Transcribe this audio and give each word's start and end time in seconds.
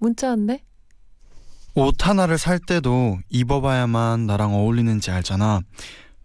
문자 0.00 0.30
왔네. 0.30 0.64
옷 1.74 2.06
하나를 2.06 2.36
살 2.38 2.58
때도 2.58 3.18
입어봐야만 3.28 4.26
나랑 4.26 4.54
어울리는지 4.54 5.10
알잖아. 5.10 5.60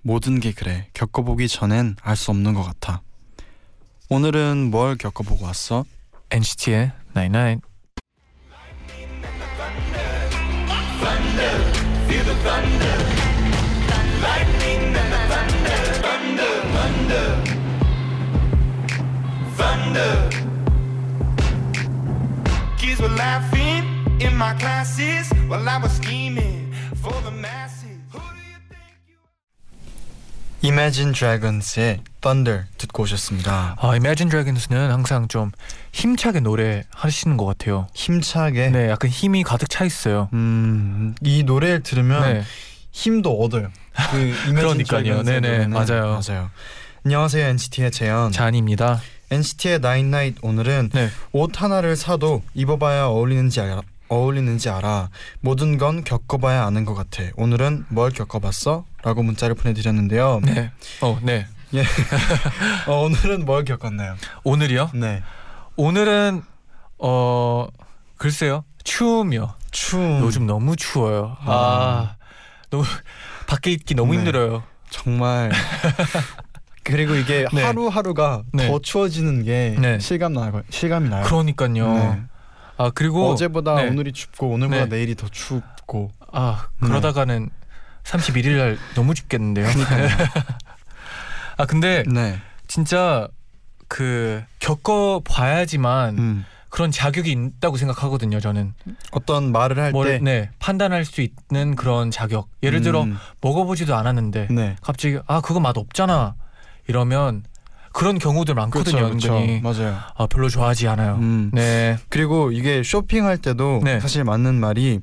모든 0.01 0.39
게 0.39 0.51
그래. 0.51 0.87
겪어보기 0.93 1.47
전엔 1.47 1.97
알 2.01 2.15
수 2.15 2.31
없는 2.31 2.53
것 2.53 2.63
같아. 2.63 3.01
오늘은 4.09 4.71
뭘 4.71 4.97
겪어보고 4.97 5.45
왔어? 5.45 5.83
NCT의 6.31 6.91
Night 7.15 7.37
Night. 7.37 7.61
In 24.25 24.33
my 24.35 24.53
classes 24.57 25.29
while 25.47 25.67
I 25.67 25.77
was 25.77 25.91
scheming 25.97 26.73
for 27.01 27.13
the 27.23 27.31
masses. 27.31 27.99
Who 28.11 28.19
do 28.19 28.41
you 28.41 28.57
think 28.69 28.91
you 29.07 30.69
Imagine 30.69 31.13
Dragons의 31.13 31.99
Thunder 32.21 32.65
듣고 32.77 33.03
오셨습니다. 33.03 33.75
아, 33.79 33.87
Imagine 33.95 34.29
Dragons는 34.31 34.91
항상 34.91 35.27
좀 35.27 35.51
힘차게 35.93 36.39
노래 36.39 36.83
하시는 36.91 37.37
것 37.37 37.45
같아요. 37.45 37.87
힘차게. 37.93 38.69
네, 38.69 38.89
약간 38.89 39.09
힘이 39.09 39.43
가득 39.43 39.69
차 39.69 39.85
있어요. 39.85 40.29
음, 40.33 41.13
이 41.21 41.43
노래를 41.43 41.83
들으면 41.83 42.21
네, 42.33 42.43
힘도 42.91 43.39
얻어요. 43.39 43.69
그 44.11 44.17
Imagine 44.47 44.83
그러니까요. 44.83 45.23
네네. 45.23 45.67
맞아요. 45.67 46.19
맞아요. 46.25 46.49
안녕하세요 47.05 47.45
NCT의 47.45 47.91
재현. 47.91 48.31
잔입니다. 48.31 48.99
NCT의 49.29 49.75
Nine 49.75 50.07
Night 50.07 50.39
오늘은 50.41 50.89
네, 50.93 51.09
옷 51.31 51.61
하나를 51.61 51.95
사도 51.95 52.41
입어봐야 52.55 53.05
어울리는지 53.05 53.59
알아. 53.61 53.81
어울리는지 54.07 54.69
알아. 54.69 55.09
모든 55.41 55.77
건 55.77 56.03
겪어봐야 56.03 56.65
아는 56.65 56.85
것 56.85 56.93
같아. 56.93 57.23
오늘은 57.35 57.85
뭘 57.89 58.11
겪어봤어? 58.11 58.85
라고 59.03 59.23
문자를 59.23 59.55
보내드렸는데요. 59.55 60.41
네, 60.43 60.71
어, 61.01 61.19
네. 61.21 61.47
어, 62.87 63.01
오늘은 63.01 63.45
뭘 63.45 63.65
겪었나요? 63.65 64.15
오늘이요? 64.43 64.91
네. 64.93 65.23
오늘은 65.75 66.41
어 66.99 67.67
글쎄요, 68.17 68.63
추우며 68.83 69.55
추움. 69.71 70.21
요즘 70.21 70.45
너무 70.45 70.75
추워요. 70.75 71.35
아, 71.41 72.15
너무 72.69 72.83
밖에 73.47 73.71
있기 73.71 73.95
너무 73.95 74.13
네. 74.13 74.19
힘들어요. 74.19 74.63
정말. 74.89 75.51
그리고 76.83 77.15
이게 77.15 77.47
네. 77.51 77.63
하루하루가 77.63 78.43
네. 78.53 78.67
더 78.67 78.79
추워지는 78.79 79.43
게 79.43 79.75
네. 79.79 79.99
실감 79.99 80.33
나고 80.33 80.61
실감이 80.69 81.09
나요. 81.09 81.25
그러니까요. 81.25 82.23
네. 82.77 82.83
아 82.83 82.91
그리고 82.93 83.29
어제보다 83.31 83.75
네. 83.75 83.89
오늘이 83.89 84.11
춥고 84.11 84.49
오늘보다 84.49 84.85
네. 84.85 84.95
내일이 84.97 85.15
더 85.15 85.27
춥고. 85.29 86.11
아 86.31 86.67
네. 86.81 86.87
그러다가는 86.87 87.49
31일 88.03 88.57
날 88.57 88.77
너무 88.95 89.13
춥겠는데요. 89.13 89.67
아 91.57 91.65
근데 91.65 92.03
네. 92.07 92.39
진짜 92.67 93.27
그 93.87 94.43
겪어 94.59 95.21
봐야지만 95.25 96.17
음. 96.17 96.45
그런 96.69 96.91
자격이 96.91 97.31
있다고 97.31 97.77
생각하거든요. 97.77 98.41
저는 98.41 98.73
어떤 99.11 99.51
말을 99.53 99.79
할 99.79 99.91
뭘 99.93 100.07
때. 100.07 100.19
네, 100.21 100.49
판단할 100.59 101.05
수 101.05 101.21
있는 101.21 101.75
그런 101.75 102.11
자격. 102.11 102.49
예를 102.63 102.81
들어 102.81 103.03
음. 103.03 103.17
먹어보지도 103.39 103.95
않았는데 103.95 104.47
네. 104.51 104.75
갑자기 104.81 105.17
아 105.27 105.39
그거 105.39 105.61
맛 105.61 105.77
없잖아 105.77 106.35
이러면 106.87 107.43
그런 107.95 108.19
경우들 108.19 108.55
많거든요. 108.55 109.07
그렇죠, 109.07 109.37
은근히 109.37 109.61
맞아요. 109.61 109.97
아 110.17 110.27
별로 110.27 110.49
좋아하지 110.49 110.85
않아요. 110.89 111.15
음. 111.15 111.49
네, 111.53 111.97
그리고 112.09 112.51
이게 112.51 112.83
쇼핑할 112.83 113.37
때도 113.37 113.79
네. 113.85 114.01
사실 114.01 114.25
맞는 114.25 114.55
말이 114.55 114.99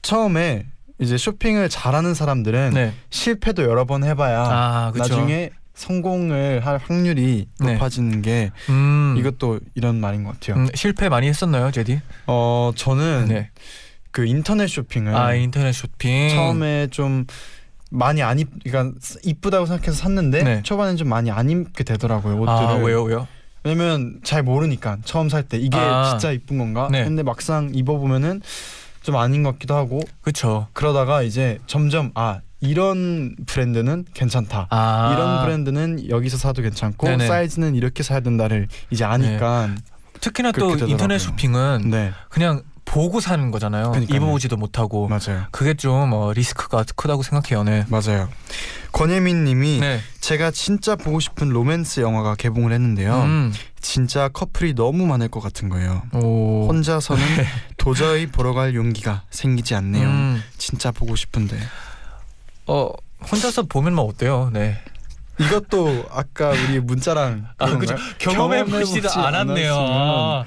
처음에 0.00 0.64
이제 0.98 1.18
쇼핑을 1.18 1.68
잘하는 1.68 2.14
사람들은 2.14 2.70
네. 2.72 2.94
실패도 3.10 3.64
여러 3.64 3.84
번 3.84 4.02
해봐야 4.02 4.40
아 4.48 4.90
그렇죠. 4.92 5.14
나중에 5.14 5.50
성공을 5.74 6.64
할 6.64 6.78
확률이 6.78 7.48
네. 7.60 7.74
높아지는 7.74 8.22
게 8.22 8.50
음, 8.70 9.14
이것도 9.18 9.60
이런 9.74 10.00
말인 10.00 10.24
것 10.24 10.32
같아요. 10.40 10.56
음, 10.56 10.68
실패 10.74 11.10
많이 11.10 11.28
했었나요, 11.28 11.70
제디? 11.70 12.00
어 12.28 12.72
저는 12.74 13.26
네. 13.28 13.50
그 14.10 14.24
인터넷 14.24 14.68
쇼핑을 14.68 15.14
아 15.14 15.34
인터넷 15.34 15.72
쇼핑. 15.72 16.30
처음에 16.30 16.86
좀 16.90 17.26
많이 17.92 18.22
안 18.22 18.38
입, 18.38 18.48
그러니까 18.64 18.98
이쁘다고 19.22 19.66
생각해서 19.66 19.92
샀는데 19.92 20.42
네. 20.42 20.62
초반엔 20.62 20.96
좀 20.96 21.08
많이 21.08 21.30
안 21.30 21.50
입게 21.50 21.84
되더라고요 21.84 22.40
옷들을. 22.40 22.50
아 22.68 22.74
왜요, 22.76 23.02
왜요? 23.04 23.28
왜냐면 23.64 24.18
잘 24.24 24.42
모르니까 24.42 24.98
처음 25.04 25.28
살 25.28 25.44
때 25.44 25.56
이게 25.58 25.76
아. 25.78 26.10
진짜 26.10 26.32
이쁜 26.32 26.58
건가? 26.58 26.88
네. 26.90 27.04
근데 27.04 27.22
막상 27.22 27.70
입어보면은 27.72 28.40
좀 29.02 29.16
아닌 29.16 29.42
것 29.42 29.52
같기도 29.52 29.74
하고 29.76 30.00
그렇죠. 30.22 30.68
그러다가 30.72 31.22
이제 31.22 31.58
점점 31.66 32.10
아 32.14 32.40
이런 32.60 33.36
브랜드는 33.46 34.04
괜찮다. 34.14 34.68
아 34.70 35.12
이런 35.12 35.44
브랜드는 35.44 36.08
여기서 36.08 36.38
사도 36.38 36.62
괜찮고 36.62 37.06
네네. 37.06 37.26
사이즈는 37.26 37.74
이렇게 37.74 38.02
사야 38.02 38.20
된다를 38.20 38.68
이제 38.90 39.04
아니까 39.04 39.68
특히나 40.20 40.52
또 40.52 40.68
되더라고요. 40.68 40.88
인터넷 40.88 41.18
쇼핑은 41.18 41.90
네, 41.90 42.12
그냥 42.30 42.62
보고 42.92 43.20
사는 43.20 43.50
거잖아요. 43.50 43.90
그러니까요. 43.90 44.16
입어보지도 44.16 44.58
못하고. 44.58 45.08
맞아요. 45.08 45.46
그게 45.50 45.72
좀 45.72 46.12
어, 46.12 46.34
리스크가 46.34 46.84
크다고 46.94 47.22
생각해요. 47.22 47.64
네. 47.64 47.86
맞아요. 47.88 48.28
권예민 48.92 49.44
님이 49.44 49.80
네. 49.80 50.00
제가 50.20 50.50
진짜 50.50 50.94
보고 50.94 51.18
싶은 51.18 51.48
로맨스 51.48 52.00
영화가 52.00 52.34
개봉을 52.34 52.70
했는데요. 52.70 53.22
음. 53.22 53.52
진짜 53.80 54.28
커플이 54.28 54.74
너무 54.74 55.06
많을 55.06 55.28
것 55.28 55.40
같은 55.40 55.70
거예요. 55.70 56.02
오. 56.12 56.66
혼자서는 56.68 57.22
도저히 57.78 58.26
보러 58.26 58.52
갈 58.52 58.74
용기가 58.74 59.22
생기지 59.30 59.74
않네요. 59.74 60.06
음. 60.06 60.42
진짜 60.58 60.90
보고 60.90 61.16
싶은데. 61.16 61.58
어 62.66 62.90
혼자서 63.30 63.62
보면 63.62 63.94
뭐 63.94 64.04
어때요? 64.04 64.50
네. 64.52 64.78
이것도 65.40 66.04
아까 66.10 66.50
우리 66.50 66.78
문자랑 66.78 67.46
아. 67.56 67.66
거예요? 67.66 67.96
경험해 68.18 68.64
경험해 68.64 68.84
보지 68.84 69.00
않았네요. 69.08 70.44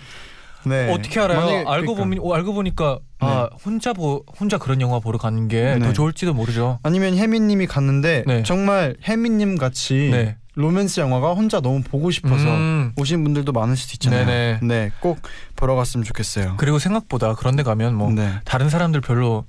아, 0.66 0.70
네. 0.70 0.92
어떻게 0.92 1.20
알아요? 1.20 1.40
알고 1.68 1.96
그러니까. 1.96 1.96
보면 1.96 2.20
어, 2.22 2.34
알고 2.34 2.54
보니까 2.54 3.00
아 3.20 3.50
혼자 3.64 3.94
보 3.94 4.24
혼자 4.40 4.58
그런 4.58 4.82
영화 4.82 5.00
보러 5.00 5.18
가는 5.18 5.48
게더 5.48 5.80
네. 5.88 5.94
좋을지도 5.94 6.34
모르죠. 6.34 6.80
아니면 6.84 7.18
혜민님이 7.18 7.68
갔는데 7.68 8.24
네. 8.28 8.44
정말 8.44 8.96
혜민님 9.08 9.58
같이 9.58 10.10
네. 10.12 10.38
로맨스 10.56 11.02
영화가 11.02 11.34
혼자 11.34 11.60
너무 11.60 11.82
보고 11.82 12.12
싶어서 12.12 12.46
음. 12.46 12.94
오신 12.98 13.24
분들도 13.24 13.52
많을 13.52 13.76
수도 13.76 13.94
있잖아요. 13.96 14.26
네네. 14.26 14.60
네, 14.64 14.92
꼭 15.02 15.20
보러 15.56 15.76
갔으면 15.76 16.04
좋겠어요. 16.06 16.56
그리고 16.58 16.80
생각보다 16.80 17.34
그런데 17.36 17.62
가면 17.64 17.94
뭐 17.96 18.10
네, 18.12 18.32
다른 18.46 18.70
사람들 18.70 19.02
별로 19.02 19.46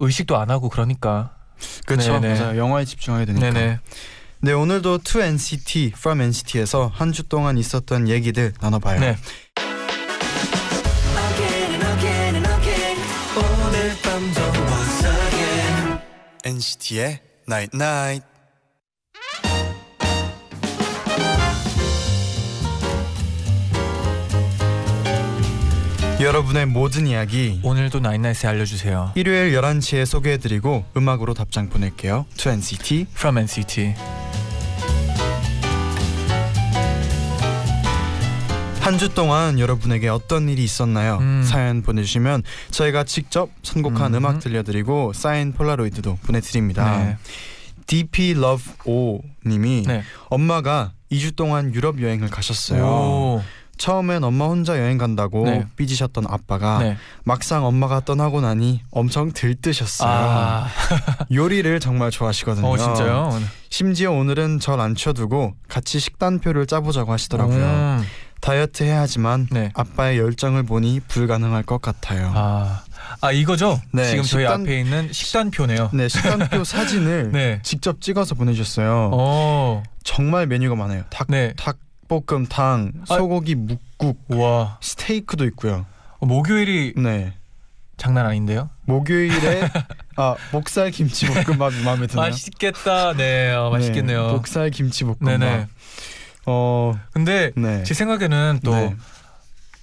의식도 0.00 0.36
안 0.36 0.50
하고 0.50 0.68
그러니까. 0.68 1.34
그렇죠. 1.86 2.20
맞아요. 2.20 2.56
영화에 2.56 2.84
집중하게 2.84 3.24
되니까. 3.26 3.50
네네. 3.50 3.78
네, 4.40 4.52
오늘도 4.52 4.98
To 4.98 5.20
NCT 5.20 5.92
From 5.96 6.20
NCT에서 6.20 6.90
한 6.94 7.12
주 7.12 7.28
동안 7.28 7.58
있었던 7.58 8.08
얘기들 8.08 8.52
나눠봐요. 8.60 9.00
네. 9.00 9.16
NCT의 16.48 17.20
Night 17.46 17.76
Night. 17.76 18.26
여러분의 26.18 26.64
모든 26.64 27.06
이야기 27.06 27.60
오늘도 27.62 28.00
나인나잇에 28.00 28.48
알려주세요. 28.48 29.12
일요일 29.14 29.52
11시에 29.52 30.06
소개해드리고 30.06 30.86
음악으로 30.96 31.34
답장 31.34 31.68
보낼게요. 31.68 32.24
To 32.38 32.50
NCT 32.50 33.08
From 33.12 33.36
NCT. 33.36 33.94
한 38.88 38.98
주 38.98 39.10
동안 39.14 39.58
여러분에게 39.58 40.08
어떤 40.08 40.48
일이 40.48 40.64
있었나요? 40.64 41.18
음. 41.20 41.42
사연 41.44 41.82
보내주시면 41.82 42.42
저희가 42.70 43.04
직접 43.04 43.50
선곡한 43.62 44.14
음. 44.14 44.24
음. 44.24 44.26
악 44.26 44.40
들려드리고 44.40 45.12
사인 45.12 45.52
폴라로이드도 45.52 46.16
보내드립니다. 46.22 46.96
네. 47.04 47.16
DP 47.86 48.30
Love 48.30 48.64
O 48.86 49.20
님이 49.46 49.82
네. 49.86 50.02
엄마가 50.30 50.92
2주 51.12 51.36
동안 51.36 51.74
유럽 51.74 52.00
여행을 52.00 52.28
가셨어요. 52.30 52.82
오. 52.82 53.42
처음엔 53.76 54.24
엄마 54.24 54.46
혼자 54.46 54.76
여행 54.80 54.98
간다고 54.98 55.44
네. 55.44 55.64
삐지셨던 55.76 56.24
아빠가 56.28 56.78
네. 56.80 56.96
막상 57.24 57.64
엄마가 57.64 58.00
떠나고 58.00 58.40
나니 58.40 58.80
엄청 58.90 59.32
들뜨셨어요. 59.32 60.10
아, 60.10 60.66
요리를 61.30 61.78
정말 61.78 62.10
좋아하시거든요. 62.10 62.66
어 62.66 62.76
진짜요? 62.76 63.38
심지어 63.70 64.10
오늘은 64.12 64.58
절 64.60 64.80
안 64.80 64.96
쳐두고 64.96 65.54
같이 65.68 66.00
식단표를 66.00 66.66
짜보자고 66.66 67.12
하시더라고요. 67.12 67.56
음, 67.64 68.02
다이어트 68.40 68.84
해야 68.84 69.00
하지만 69.00 69.46
네. 69.50 69.70
아빠의 69.74 70.18
열정을 70.18 70.62
보니 70.62 71.00
불가능할 71.08 71.62
것 71.64 71.82
같아요. 71.82 72.32
아, 72.34 72.82
아 73.20 73.32
이거죠? 73.32 73.80
네, 73.92 74.08
지금 74.10 74.22
저희 74.22 74.44
식단- 74.44 74.62
앞에 74.62 74.80
있는 74.80 75.12
식단표네요. 75.12 75.90
네, 75.92 76.08
식단표 76.08 76.62
사진을 76.64 77.32
네. 77.32 77.60
직접 77.62 78.00
찍어서 78.00 78.34
보내주셨어요. 78.36 79.10
어, 79.12 79.82
정말 80.04 80.46
메뉴가 80.46 80.76
많아요. 80.76 81.04
닭, 81.10 81.26
네. 81.28 81.52
닭볶음탕, 81.56 82.92
아. 83.08 83.16
소고기 83.16 83.54
묵국, 83.56 84.24
와, 84.28 84.78
스테이크도 84.80 85.44
있고요. 85.46 85.84
어, 86.20 86.26
목요일이 86.26 86.94
네. 86.96 87.34
장난 87.96 88.26
아닌데요? 88.26 88.70
목요일에 88.84 89.68
아 90.16 90.36
목살 90.52 90.92
김치 90.92 91.26
볶음밥이 91.26 91.82
마음에 91.82 92.06
드네요. 92.06 92.26
맛있겠다. 92.26 93.12
네, 93.14 93.52
어, 93.52 93.70
맛있겠네요. 93.70 94.26
네, 94.28 94.32
목살 94.32 94.70
김치 94.70 95.02
볶음밥. 95.02 95.24
네네. 95.38 95.66
어, 96.48 96.98
근데 97.12 97.52
네. 97.56 97.82
제 97.84 97.92
생각에는 97.94 98.60
또 98.64 98.70
네. 98.74 98.96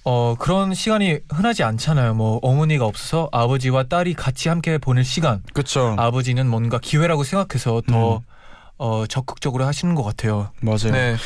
어, 0.04 0.34
그런 0.38 0.74
시간이 0.74 1.18
흔하지 1.32 1.62
않잖아요. 1.64 2.14
뭐 2.14 2.38
어머니가 2.42 2.84
없어서 2.84 3.28
아버지와 3.32 3.84
딸이 3.84 4.14
같이 4.14 4.48
함께 4.48 4.78
보낼 4.78 5.04
시간. 5.04 5.42
그렇죠. 5.52 5.94
아버지는 5.98 6.46
뭔가 6.48 6.78
기회라고 6.78 7.24
생각해서 7.24 7.82
더 7.88 8.16
음. 8.16 8.20
어, 8.78 9.04
적극적으로 9.06 9.64
하시는 9.64 9.94
것 9.94 10.02
같아요. 10.02 10.50
맞아요. 10.60 10.92
네, 10.92 11.16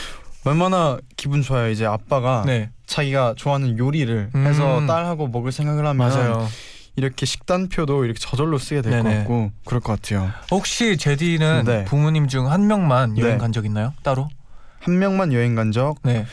얼마나 0.44 0.98
기분 1.16 1.42
좋아요. 1.42 1.68
이제 1.70 1.84
아빠가 1.84 2.42
네, 2.46 2.70
자기가 2.86 3.34
좋아하는 3.36 3.78
요리를 3.78 4.30
음. 4.34 4.46
해서 4.46 4.86
딸하고 4.86 5.28
먹을 5.28 5.52
생각을 5.52 5.84
하면 5.86 5.96
맞아요. 5.96 6.48
이렇게 6.96 7.24
식단표도 7.26 8.04
이렇게 8.04 8.18
저절로 8.18 8.58
쓰게 8.58 8.82
될 8.82 9.02
것. 9.02 9.08
같고 9.08 9.52
그럴 9.64 9.80
것 9.80 10.00
같아요. 10.00 10.30
혹시 10.50 10.96
제디는 10.96 11.64
네. 11.66 11.84
부모님 11.84 12.28
중 12.28 12.46
한 12.46 12.66
명만 12.66 13.16
여행 13.18 13.34
네. 13.34 13.38
간적 13.38 13.64
있나요? 13.64 13.92
따로? 14.02 14.28
한 14.80 14.98
명만 14.98 15.32
여행 15.32 15.54
간 15.54 15.70
적, 15.72 15.96
네, 16.02 16.26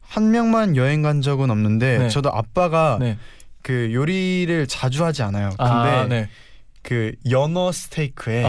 한 0.00 0.30
명만 0.30 0.76
여행 0.76 1.02
간 1.02 1.20
적은 1.22 1.50
없는데 1.50 1.98
네. 1.98 2.08
저도 2.08 2.32
아빠가 2.32 2.96
네. 2.98 3.18
그 3.62 3.92
요리를 3.92 4.66
자주 4.68 5.04
하지 5.04 5.22
않아요. 5.22 5.50
근데 5.58 5.64
아, 5.68 6.06
네. 6.08 6.28
그 6.82 7.12
연어 7.30 7.72
스테이크에 7.72 8.44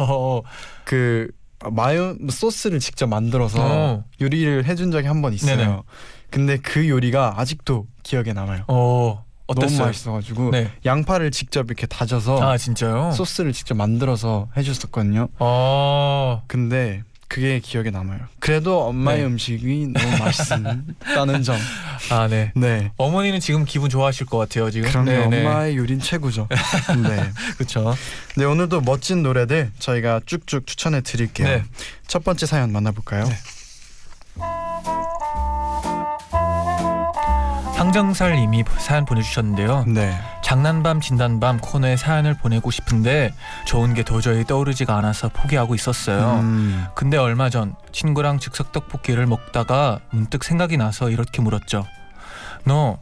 어, 0.00 0.40
그 0.84 1.28
마요 1.70 2.16
소스를 2.30 2.78
직접 2.80 3.06
만들어서 3.08 3.58
어. 3.60 4.04
요리를 4.20 4.64
해준 4.64 4.90
적이 4.90 5.08
한 5.08 5.20
번 5.22 5.32
있어요. 5.34 5.56
네네. 5.56 5.78
근데 6.30 6.56
그 6.56 6.88
요리가 6.88 7.34
아직도 7.36 7.86
기억에 8.02 8.32
남아요. 8.32 8.64
어, 8.68 9.24
어땠어요? 9.46 9.76
너무 9.78 9.86
맛있어가지고 9.88 10.50
네. 10.50 10.70
양파를 10.86 11.30
직접 11.30 11.66
이렇게 11.66 11.86
다져서 11.86 12.42
아? 12.42 12.56
소스를 13.12 13.52
직접 13.52 13.74
만들어서 13.74 14.48
해줬었거든요. 14.56 15.28
어, 15.38 16.42
근데 16.46 17.02
그게 17.28 17.58
기억에 17.58 17.90
남아요. 17.90 18.20
그래도 18.38 18.84
엄마의 18.84 19.18
네. 19.18 19.24
음식이 19.24 19.88
너무 19.92 20.18
맛있다는 20.18 21.42
점. 21.42 21.56
아 22.10 22.28
네. 22.28 22.52
네. 22.54 22.92
어머니는 22.96 23.40
지금 23.40 23.64
기분 23.64 23.90
좋아하실 23.90 24.26
것 24.26 24.38
같아요 24.38 24.70
지금. 24.70 24.88
그럼요. 24.88 25.10
네, 25.10 25.26
네. 25.26 25.46
엄마의 25.46 25.76
요리는 25.76 26.00
최고죠. 26.00 26.48
네. 26.50 27.30
그렇죠. 27.56 27.94
네 28.36 28.44
오늘도 28.44 28.82
멋진 28.82 29.22
노래들 29.22 29.72
저희가 29.78 30.20
쭉쭉 30.26 30.66
추천해 30.66 31.00
드릴게요. 31.00 31.48
네. 31.48 31.64
첫 32.06 32.22
번째 32.24 32.46
사연 32.46 32.72
만나볼까요? 32.72 33.24
네. 37.84 37.98
황정설님이 37.98 38.64
사연 38.78 39.04
보내주셨는데요. 39.04 39.84
네. 39.86 40.18
장난밤 40.42 41.00
진단밤 41.00 41.58
코너에 41.58 41.96
사연을 41.96 42.34
보내고 42.38 42.70
싶은데 42.70 43.32
좋은 43.66 43.92
게 43.92 44.02
도저히 44.02 44.44
떠오르지가 44.44 44.96
않아서 44.96 45.28
포기하고 45.28 45.74
있었어요. 45.74 46.40
음, 46.40 46.86
근데 46.94 47.16
얼마 47.18 47.50
전 47.50 47.74
친구랑 47.92 48.38
즉석 48.38 48.72
떡볶이를 48.72 49.26
먹다가 49.26 50.00
문득 50.10 50.44
생각이 50.44 50.76
나서 50.76 51.10
이렇게 51.10 51.42
물었죠. 51.42 51.86
너 52.64 52.98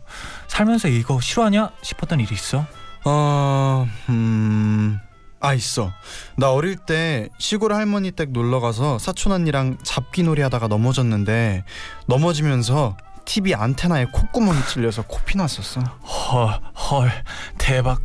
살면서 0.48 0.88
이거 0.88 1.20
싫어하냐 1.20 1.70
싶었던 1.82 2.18
일이 2.18 2.34
있어? 2.34 2.66
어, 3.04 3.86
음, 4.08 4.98
아 5.38 5.54
있어. 5.54 5.92
나 6.36 6.52
어릴 6.52 6.76
때 6.76 7.28
시골 7.38 7.72
할머니 7.72 8.10
댁 8.10 8.32
놀러 8.32 8.58
가서 8.60 8.98
사촌 8.98 9.32
언니랑 9.32 9.78
잡기놀이 9.84 10.42
하다가 10.42 10.66
넘어졌는데 10.66 11.64
넘어지면서 12.06 12.96
TV 13.24 13.54
안테나에 13.54 14.06
콧구멍이 14.06 14.58
찔려서 14.66 15.02
코피 15.02 15.36
났었어. 15.38 15.80
헐, 15.80 16.60
헐, 16.74 17.10
대박. 17.58 18.00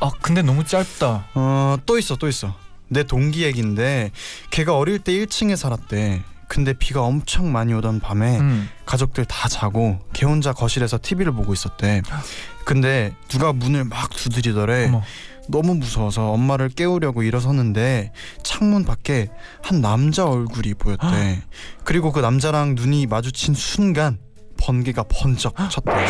아 0.00 0.10
근데 0.22 0.42
너무 0.42 0.64
짧다. 0.64 1.26
어, 1.34 1.76
또 1.86 1.98
있어, 1.98 2.16
또 2.16 2.28
있어. 2.28 2.54
내 2.88 3.04
동기 3.04 3.44
얘긴데 3.44 4.10
걔가 4.50 4.76
어릴 4.76 4.98
때 4.98 5.12
1층에 5.12 5.56
살았대. 5.56 6.22
근데 6.48 6.72
비가 6.72 7.02
엄청 7.02 7.52
많이 7.52 7.72
오던 7.74 8.00
밤에 8.00 8.40
음. 8.40 8.68
가족들 8.84 9.24
다 9.26 9.48
자고 9.48 10.00
걔 10.12 10.26
혼자 10.26 10.52
거실에서 10.52 10.98
TV를 11.00 11.30
보고 11.32 11.52
있었대. 11.52 12.02
근데 12.64 13.14
누가 13.28 13.52
문을 13.52 13.84
막 13.84 14.10
두드리더래. 14.10 14.88
어머. 14.88 15.02
너무 15.48 15.74
무서워서 15.74 16.30
엄마를 16.30 16.68
깨우려고 16.68 17.22
일어섰는데 17.22 18.12
창문 18.42 18.84
밖에 18.84 19.28
한 19.62 19.80
남자 19.80 20.26
얼굴이 20.26 20.74
보였대. 20.74 21.42
그리고 21.84 22.10
그 22.10 22.18
남자랑 22.20 22.74
눈이 22.74 23.06
마주친 23.06 23.54
순간 23.54 24.18
번개가 24.60 25.04
번쩍 25.04 25.54
쳤대. 25.70 25.92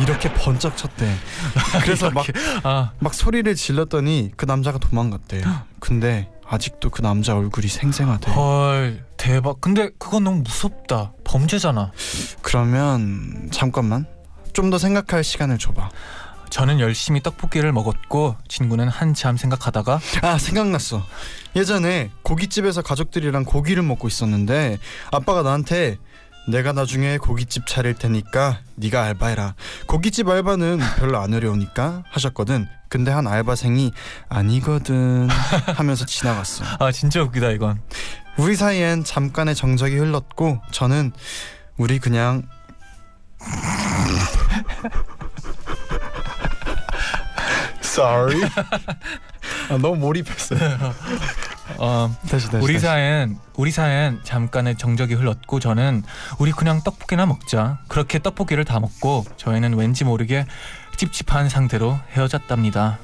이렇게 0.00 0.32
번쩍 0.34 0.76
쳤대. 0.76 1.10
그래서 1.82 2.10
막, 2.10 2.26
아, 2.62 2.92
막 2.98 3.14
소리를 3.14 3.54
질렀더니 3.54 4.30
그 4.36 4.44
남자가 4.44 4.78
도망갔대. 4.78 5.42
근데 5.80 6.30
아직도 6.48 6.90
그 6.90 7.02
남자 7.02 7.34
얼굴이 7.36 7.66
생생하대. 7.68 8.30
헐, 8.32 9.04
대박. 9.16 9.60
근데 9.60 9.90
그건 9.98 10.24
너무 10.24 10.42
무섭다. 10.42 11.12
범죄잖아. 11.24 11.92
그러면 12.42 13.48
잠깐만. 13.50 14.06
좀 14.52 14.70
더 14.70 14.78
생각할 14.78 15.22
시간을 15.22 15.58
줘봐. 15.58 15.90
저는 16.56 16.80
열심히 16.80 17.22
떡볶이를 17.22 17.70
먹었고 17.70 18.34
친구는 18.48 18.88
한참 18.88 19.36
생각하다가 19.36 20.00
아 20.22 20.38
생각났어. 20.38 21.04
예전에 21.54 22.10
고깃집에서 22.22 22.80
가족들이랑 22.80 23.44
고기를 23.44 23.82
먹고 23.82 24.08
있었는데 24.08 24.78
아빠가 25.12 25.42
나한테 25.42 25.98
내가 26.48 26.72
나중에 26.72 27.18
고깃집 27.18 27.66
차릴 27.66 27.92
테니까 27.92 28.60
네가 28.76 29.02
알바해라. 29.02 29.54
고깃집 29.86 30.30
알바는 30.30 30.78
별로 30.96 31.18
안 31.18 31.34
어려우니까 31.34 32.04
하셨거든. 32.08 32.66
근데 32.88 33.10
한 33.10 33.26
알바생이 33.26 33.92
아니거든 34.30 35.28
하면서 35.76 36.06
지나갔어. 36.08 36.64
아 36.78 36.90
진짜 36.90 37.20
웃기다 37.22 37.50
이건. 37.50 37.82
우리 38.38 38.56
사이엔 38.56 39.04
잠깐의 39.04 39.54
정적이 39.56 39.96
흘렀고 39.98 40.62
저는 40.70 41.12
우리 41.76 41.98
그냥 41.98 42.44
sorry 47.96 48.42
아, 49.70 49.78
너무 49.78 49.96
몰입했어요 49.96 50.60
어, 51.78 52.14
다시 52.30 52.50
다시 52.50 52.62
우리. 52.64 52.78
사이엔 52.78 53.38
우리 53.54 53.70
사이엔 53.70 54.20
잠깐의 54.22 54.76
정적이 54.76 55.14
흘렀고 55.14 55.60
저는 55.60 56.02
우리 56.38 56.52
그냥 56.52 56.80
떡볶이나 56.84 57.26
먹자. 57.26 57.80
그렇게 57.88 58.20
떡볶이를 58.20 58.64
다 58.64 58.78
먹고 58.78 59.24
저희는 59.36 59.74
왠지 59.74 60.04
모르게 60.04 60.46
찝찝한 60.96 61.48
상태로 61.48 61.98
헤어졌답니다. 62.12 62.98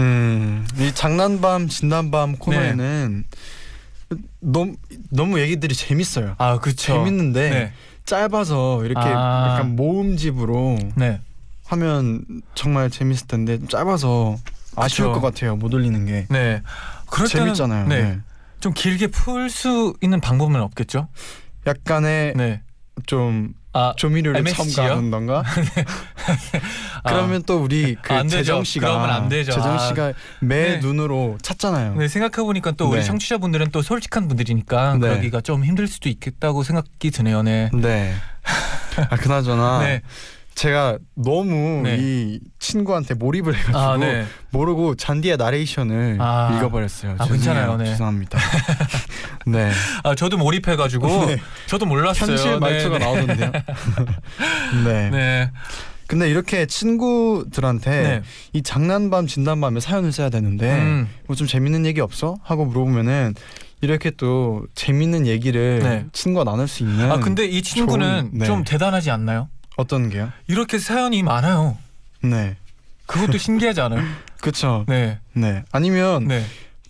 음, 0.00 0.66
이 0.78 0.92
장난밤 0.92 1.68
진단밤 1.68 2.36
코너에는 2.36 3.24
너무 4.40 4.74
너무 5.10 5.38
얘기들이 5.40 5.74
재밌어요. 5.74 6.34
아 6.38 6.58
그쵸. 6.58 6.92
재밌는데 6.94 7.50
네. 7.50 7.72
짧아서 8.04 8.84
이렇게 8.84 9.00
아. 9.06 9.50
약간 9.52 9.76
모음집으로 9.76 10.78
네. 10.96 11.20
하면 11.66 12.24
정말 12.54 12.90
재밌을 12.90 13.26
텐데 13.26 13.58
좀 13.58 13.68
짧아서 13.68 14.36
아쉬울. 14.76 15.12
것 15.12 15.20
같아요. 15.20 15.56
못 15.56 15.72
올리는 15.74 16.04
게 16.06 16.26
네. 16.28 16.62
그럴 17.10 17.28
때는 17.28 17.46
재밌잖아요. 17.46 17.86
네. 17.88 18.02
네. 18.02 18.18
좀 18.60 18.72
길게 18.74 19.08
풀 19.08 19.48
수 19.50 19.94
있는 20.00 20.20
방법은 20.20 20.60
없겠죠? 20.60 21.08
약간의 21.66 22.34
네. 22.36 22.62
좀 23.06 23.54
아, 23.72 23.92
조미료를 23.96 24.40
MSG 24.40 24.62
요? 24.62 24.74
첨가한던가. 24.74 25.44
아, 27.02 27.10
그러면 27.10 27.42
또 27.44 27.58
우리 27.62 27.94
그안 27.94 28.26
되죠. 28.26 28.38
재정 28.38 28.64
씨가. 28.64 29.28
재정 29.28 29.74
아. 29.74 29.78
씨가 29.78 30.12
매 30.40 30.62
네. 30.62 30.78
눈으로 30.78 31.38
찾잖아요. 31.40 31.94
네, 31.94 32.08
생각해 32.08 32.44
보니까 32.44 32.72
또 32.72 32.88
우리 32.88 32.98
네. 32.98 33.04
청취자분들은 33.04 33.70
또 33.70 33.82
솔직한 33.82 34.26
분들이니까 34.28 34.94
네. 34.94 35.08
그러기가 35.08 35.40
좀 35.40 35.64
힘들 35.64 35.86
수도 35.86 36.08
있겠다고 36.08 36.64
생각이 36.64 37.10
드네요. 37.10 37.42
네. 37.42 37.70
네. 37.72 38.14
아 39.08 39.16
그나저나 39.16 39.80
네. 39.80 40.02
제가 40.60 40.98
너무 41.14 41.80
네. 41.84 41.96
이 41.98 42.40
친구한테 42.58 43.14
몰입을 43.14 43.54
해가지고 43.56 43.78
아, 43.78 43.96
네. 43.96 44.26
모르고 44.50 44.94
잔디의 44.94 45.38
나레이션을 45.38 46.18
아. 46.20 46.54
읽어버렸어요. 46.54 47.14
아, 47.16 47.26
괜찮아요. 47.26 47.78
네. 47.78 47.86
죄송합니다. 47.86 48.38
네. 49.46 49.70
아, 50.04 50.14
저도 50.14 50.36
몰입해가지고 50.36 51.26
네. 51.28 51.38
저도 51.66 51.86
몰랐어요. 51.86 52.32
현실 52.32 52.58
말투가 52.58 52.98
네, 52.98 53.04
나오던데요. 53.06 53.52
네. 53.52 53.64
네. 54.84 55.10
네. 55.10 55.50
근데 56.06 56.28
이렇게 56.28 56.66
친구들한테 56.66 57.90
네. 57.90 58.22
이 58.52 58.62
장난밤 58.62 59.28
진단밤에 59.28 59.80
사연을 59.80 60.12
써야 60.12 60.28
되는데 60.28 60.70
음. 60.74 61.08
뭐좀 61.26 61.46
재밌는 61.46 61.86
얘기 61.86 62.02
없어? 62.02 62.36
하고 62.42 62.66
물어보면은 62.66 63.34
이렇게 63.80 64.10
또 64.10 64.66
재밌는 64.74 65.26
얘기를 65.26 65.78
네. 65.78 66.06
친구가 66.12 66.44
나눌 66.44 66.68
수 66.68 66.82
있는 66.82 67.10
아 67.10 67.18
근데 67.18 67.46
이 67.46 67.62
친구는 67.62 68.32
좋은- 68.32 68.38
네. 68.40 68.44
좀 68.44 68.62
대단하지 68.62 69.10
않나요? 69.10 69.48
어떤 69.80 70.08
게요? 70.10 70.30
이렇게 70.46 70.78
사연이 70.78 71.22
많아요. 71.22 71.76
네. 72.22 72.56
그것도 73.06 73.36
신기하지 73.38 73.80
않아요? 73.80 74.02
그쵸. 74.40 74.84
네. 74.88 75.18
네. 75.32 75.64
아니면 75.72 76.26
네. 76.28 76.44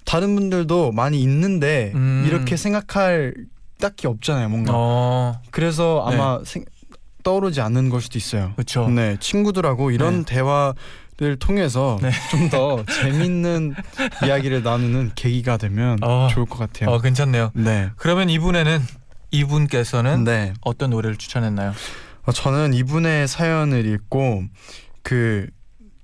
다른 0.04 0.34
분들도 0.34 0.92
많이 0.92 1.20
있는데 1.22 1.92
음. 1.94 2.24
이렇게 2.26 2.56
생각할 2.56 3.34
딱히 3.80 4.06
없잖아요, 4.06 4.48
뭔가. 4.48 4.72
어. 4.74 5.40
그래서 5.50 6.04
아마 6.06 6.40
생- 6.44 6.64
떠오르지 7.22 7.60
않는 7.60 7.88
걸 7.90 8.00
수도 8.00 8.18
있어요. 8.18 8.52
그렇죠. 8.56 8.88
네, 8.88 9.16
친구들하고 9.20 9.90
이런 9.90 10.24
네. 10.24 10.34
대화를 10.34 11.38
통해서 11.38 11.98
네. 12.02 12.10
좀더 12.30 12.84
재밌는 13.02 13.74
이야기를 14.24 14.62
나누는 14.62 15.12
계기가 15.14 15.56
되면 15.58 15.98
어. 16.02 16.28
좋을 16.30 16.46
것 16.46 16.58
같아요. 16.58 16.90
어, 16.90 16.98
괜찮네요. 17.00 17.52
네, 17.54 17.90
그러면 17.96 18.30
이분에는 18.30 18.80
이분께서는 19.30 20.24
네. 20.24 20.52
어떤 20.60 20.90
노래를 20.90 21.16
추천했나요? 21.16 21.72
어, 22.30 22.32
저는 22.32 22.74
이분의 22.74 23.28
사연을 23.28 23.86
읽고 23.86 24.44
그 25.02 25.48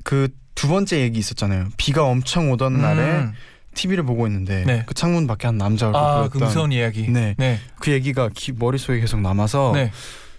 그 0.05 0.29
두 0.57 0.69
번째 0.69 1.01
얘기 1.03 1.19
있었잖아요. 1.21 1.69
비가 1.77 2.05
엄청 2.05 2.51
오던 2.51 2.81
날에 2.81 3.03
음. 3.03 3.33
TV를 3.75 4.05
보고 4.05 4.27
있는데 4.27 4.65
네. 4.65 4.85
그 4.87 4.95
창문 4.95 5.27
밖에 5.27 5.47
한 5.47 5.59
남자가 5.59 5.99
아, 5.99 6.17
보였던 6.19 6.31
그 6.31 6.45
무서운 6.45 6.73
이야기. 6.73 7.09
네. 7.09 7.35
네. 7.37 7.61
그 7.79 7.93
얘기가 7.93 8.31
기, 8.35 8.53
머릿속에 8.53 8.99
계속 8.99 9.21
남아서 9.21 9.73
네. 9.75 9.93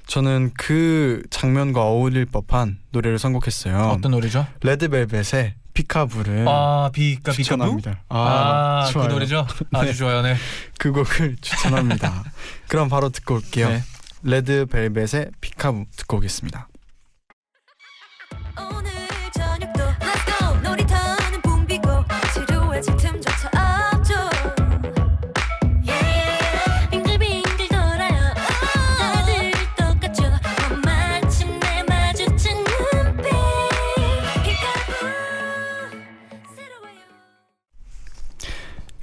저는 0.08 0.52
그 0.58 1.22
장면과 1.30 1.84
어울릴 1.84 2.26
법한 2.26 2.80
노래를 2.92 3.20
선곡했어요. 3.20 3.78
어떤 3.90 4.12
노래죠? 4.12 4.48
레드벨벳의 4.64 5.54
피카부를 5.76 6.46
아, 6.48 6.90
비까 6.92 7.32
비카부? 7.32 7.36
추천합니다. 7.36 8.04
아, 8.10 8.86
그 8.88 8.94
좋아요. 8.94 9.10
노래죠? 9.10 9.46
아주 9.72 9.92
네. 9.92 9.94
좋아요. 9.94 10.24
네. 10.24 10.36
그 10.80 10.92
곡을 10.92 11.36
추천합니다. 11.42 12.24
그럼 12.68 12.90
바로 12.90 13.10
듣고 13.10 13.36
올게요. 13.36 13.68
네. 14.22 14.32
레드벨벳의 14.32 15.32
피카부 15.42 15.86
듣고 15.96 16.18
오겠습니다. 16.18 16.68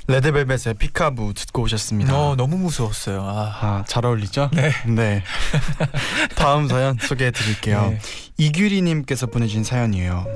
레드벨벳의 0.06 0.74
피카부 0.78 1.32
듣고 1.34 1.62
오셨습니다. 1.62 2.14
어, 2.14 2.36
너무 2.36 2.56
무서웠어요. 2.58 3.22
아. 3.22 3.56
아, 3.60 3.84
잘 3.86 4.04
어울리죠? 4.04 4.50
네. 4.52 4.70
네. 4.86 5.22
다음 6.36 6.68
사연 6.68 6.98
소개해 7.00 7.30
드릴게요. 7.30 7.90
네. 7.90 7.98
이규리 8.36 8.82
님께서 8.82 9.26
보내주신 9.26 9.64
사연이에요. 9.64 10.26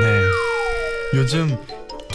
네. 0.00 0.22
요즘 1.14 1.56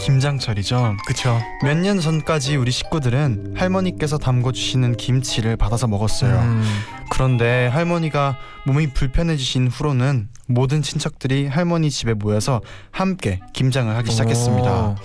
김장철이죠. 0.02 0.96
그쵸. 1.06 1.40
몇 1.64 1.76
년 1.82 2.00
전까지 2.00 2.56
우리 2.56 2.70
식구들은 2.70 3.54
할머니께서 3.56 4.18
담궈 4.18 4.52
주시는 4.52 4.96
김치를 4.96 5.56
받아서 5.56 5.86
먹었어요. 5.86 6.38
음. 6.38 6.62
그런데 7.10 7.66
할머니가 7.68 8.36
몸이 8.66 8.88
불편해지신 8.94 9.68
후로는 9.68 10.28
모든 10.46 10.82
친척들이 10.82 11.46
할머니 11.46 11.90
집에 11.90 12.14
모여서 12.14 12.60
함께 12.90 13.40
김장을 13.52 13.96
하기 13.96 14.10
시작했습니다. 14.10 14.70
오. 14.72 14.96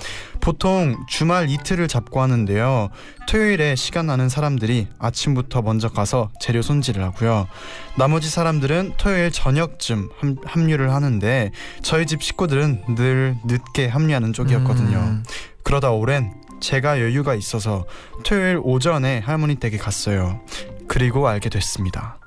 보통 0.48 0.96
주말 1.10 1.50
이틀을 1.50 1.90
잡고 1.90 2.22
하는데요. 2.22 2.88
토요일에 3.28 3.76
시간 3.76 4.06
나는 4.06 4.30
사람들이 4.30 4.88
아침부터 4.98 5.62
먼저 5.62 5.90
가서 5.90 6.30
재료 6.40 6.62
손질을 6.62 7.04
하고요. 7.04 7.50
나머지 7.98 8.30
사람들은 8.30 8.94
토요일 8.96 9.30
저녁쯤 9.30 10.10
함, 10.18 10.38
합류를 10.46 10.94
하는데 10.94 11.52
저희 11.82 12.06
집 12.06 12.24
식구들은 12.24 12.96
늘 12.96 13.36
늦게 13.44 13.88
합류하는 13.90 14.32
쪽이었거든요. 14.32 14.98
음. 14.98 15.24
그러다 15.64 15.92
올해는 15.92 16.34
제가 16.62 17.02
여유가 17.02 17.36
있어서 17.36 17.84
토요일 18.24 18.62
오전에 18.64 19.20
할머니 19.20 19.56
댁에 19.56 19.76
갔어요. 19.76 20.40
그리고 20.88 21.28
알게 21.28 21.50
됐습니다. 21.50 22.20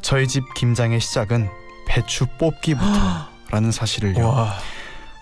저희 0.00 0.28
집 0.28 0.44
김장의 0.54 1.00
시작은 1.00 1.48
배추 1.88 2.26
뽑기부터라는 2.38 3.72
사실을요. 3.72 4.28
와. 4.28 4.54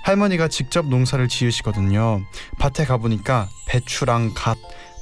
할머니가 0.03 0.49
직접 0.49 0.87
농사를 0.87 1.27
지으시거든요. 1.29 2.23
밭에 2.59 2.85
가보니까 2.85 3.49
배추랑 3.67 4.33
갓, 4.35 4.59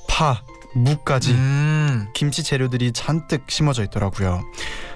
파, 0.09 0.43
무까지 0.75 1.33
음. 1.33 2.09
김치 2.15 2.43
재료들이 2.43 2.93
잔뜩 2.93 3.45
심어져 3.49 3.83
있더라고요. 3.85 4.43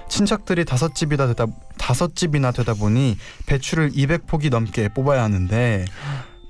친척들이 0.07 0.65
다섯 0.65 0.93
집이나 0.95 1.27
되다 1.27 1.47
다섯 1.77 2.15
집이나 2.15 2.51
되다 2.51 2.73
보니 2.75 3.17
배추를 3.47 3.91
200포기 3.91 4.49
넘게 4.49 4.89
뽑아야 4.89 5.23
하는데 5.23 5.85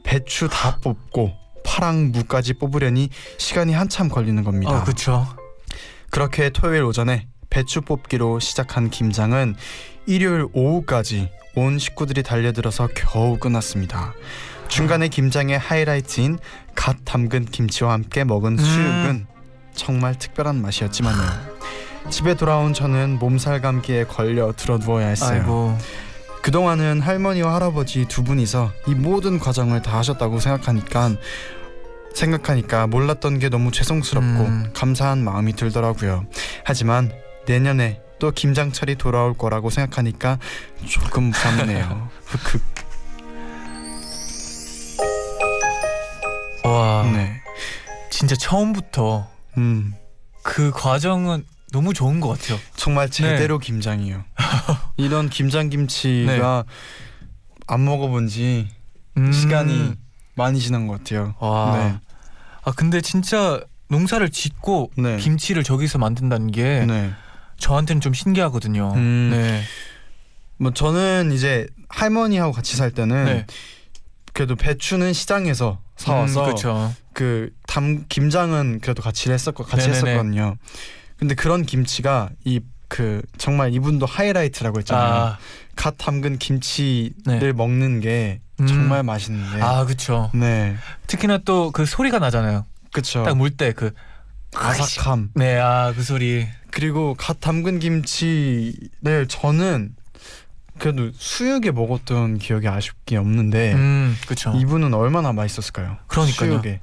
배추 0.03 0.49
다 0.49 0.77
뽑고 0.81 1.33
파랑 1.65 2.11
무까지 2.11 2.53
뽑으려니 2.53 3.09
시간이 3.37 3.73
한참 3.73 4.09
걸리는 4.09 4.43
겁니다. 4.43 4.81
어, 4.81 4.83
그쵸. 4.83 5.25
그렇게 6.11 6.49
토요일 6.49 6.83
오전에 6.83 7.27
배추 7.49 7.81
뽑기로 7.81 8.39
시작한 8.39 8.89
김장은 8.89 9.55
일요일 10.05 10.47
오후까지 10.53 11.29
온 11.55 11.79
식구들이 11.79 12.23
달려들어서 12.23 12.89
겨우 12.95 13.37
끝났습니다. 13.37 14.13
중간에 14.67 15.07
김장의 15.07 15.57
하이라이트인 15.57 16.39
갓 16.75 16.97
담근 17.05 17.45
김치와 17.45 17.93
함께 17.93 18.23
먹은 18.23 18.53
음. 18.53 18.57
수육은 18.57 19.27
정말 19.73 20.17
특별한 20.17 20.61
맛이었지만요. 20.61 21.55
집에 22.09 22.35
돌아온 22.35 22.73
저는 22.73 23.19
몸살 23.19 23.61
감기에 23.61 24.05
걸려 24.05 24.53
들어 24.55 24.77
누워야 24.77 25.07
했어요. 25.07 25.41
아이고. 25.41 25.77
그동안은 26.41 27.01
할머니와 27.01 27.55
할아버지 27.55 28.05
두 28.07 28.23
분이서 28.23 28.71
이 28.87 28.93
모든 28.93 29.39
과정을 29.39 29.81
다 29.81 29.97
하셨다고 29.97 30.39
생각하니까 30.39 31.15
생각하니까 32.13 32.87
몰랐던 32.87 33.39
게 33.39 33.49
너무 33.49 33.71
죄송스럽고 33.71 34.27
음. 34.27 34.69
감사한 34.73 35.23
마음이 35.23 35.53
들더라고요. 35.53 36.25
하지만 36.63 37.11
내년에 37.47 37.99
또 38.19 38.31
김장철이 38.31 38.95
돌아올 38.95 39.33
거라고 39.37 39.69
생각하니까 39.69 40.39
조금 40.87 41.25
무섭네요. 41.25 42.09
흑흑. 42.25 42.61
와. 46.65 47.09
네. 47.11 47.41
진짜 48.09 48.35
처음부터 48.35 49.27
음. 49.57 49.93
그 50.41 50.71
과정은 50.71 51.45
너무 51.71 51.93
좋은 51.93 52.19
것 52.21 52.29
같아요. 52.29 52.57
정말 52.75 53.09
네. 53.09 53.11
제대로 53.11 53.59
김장이에요. 53.59 54.23
이런 54.97 55.29
김장 55.29 55.69
김치가 55.69 56.63
안 57.67 57.83
먹어본 57.83 58.27
지 58.27 58.69
음. 59.17 59.31
시간이 59.31 59.93
많이 60.35 60.59
지난 60.59 60.87
것 60.87 60.99
같아요. 60.99 61.35
와. 61.39 61.77
네. 61.77 61.99
아 62.63 62.71
근데 62.71 63.01
진짜 63.01 63.61
농사를 63.89 64.27
짓고 64.29 64.91
네. 64.97 65.17
김치를 65.17 65.63
저기서 65.63 65.97
만든다는 65.97 66.51
게 66.51 66.85
네. 66.85 67.11
저한테는 67.57 68.01
좀 68.01 68.13
신기하거든요. 68.13 68.93
음. 68.95 69.29
네. 69.31 69.61
뭐 70.57 70.71
저는 70.73 71.31
이제 71.33 71.67
할머니하고 71.89 72.51
같이 72.51 72.75
살 72.77 72.91
때는 72.91 73.25
네. 73.25 73.45
그래도 74.33 74.55
배추는 74.55 75.13
시장에서 75.13 75.79
사와서 75.97 76.43
그렇죠. 76.45 76.93
그담 77.13 78.05
김장은 78.09 78.79
그래도 78.81 79.01
같이 79.01 79.31
했었고 79.31 79.63
같이 79.63 79.87
네네네. 79.87 80.09
했었거든요. 80.11 80.55
근데 81.17 81.35
그런 81.35 81.63
김치가 81.63 82.29
이 82.45 82.59
그 82.87 83.23
정말 83.39 83.73
이분도 83.73 84.05
하이라이트라고 84.05 84.77
했잖아요. 84.79 85.13
아, 85.13 85.37
갓 85.75 85.95
담근 85.97 86.37
김치를 86.37 87.13
네. 87.25 87.51
먹는 87.51 87.99
게 87.99 88.41
음. 88.59 88.67
정말 88.67 89.01
맛있는데. 89.01 89.59
아 89.61 89.85
그렇죠. 89.85 90.29
네, 90.35 90.75
특히나 91.07 91.39
또 91.39 91.71
그 91.71 91.85
소리가 91.87 92.19
나잖아요. 92.19 92.63
그쵸. 92.93 93.23
딱물 93.23 93.49
때 93.57 93.73
그 93.73 93.91
아삭함. 94.53 95.31
네, 95.33 95.57
아 95.57 95.93
그 95.95 96.03
소리. 96.03 96.47
그리고 96.75 97.15
갓 97.17 97.39
담근 97.39 97.79
김치를 97.79 99.27
저는 99.29 99.95
그래도 100.77 101.09
수육에 101.13 101.71
먹었던 101.71 102.37
기억이 102.37 102.67
아쉽게 102.67 103.15
없는데 103.15 103.73
음, 103.75 104.17
그렇죠. 104.25 104.51
이분은 104.53 104.93
얼마나 104.93 105.31
맛있었을까요? 105.31 105.95
그러니까요. 106.07 106.51
수육에. 106.51 106.81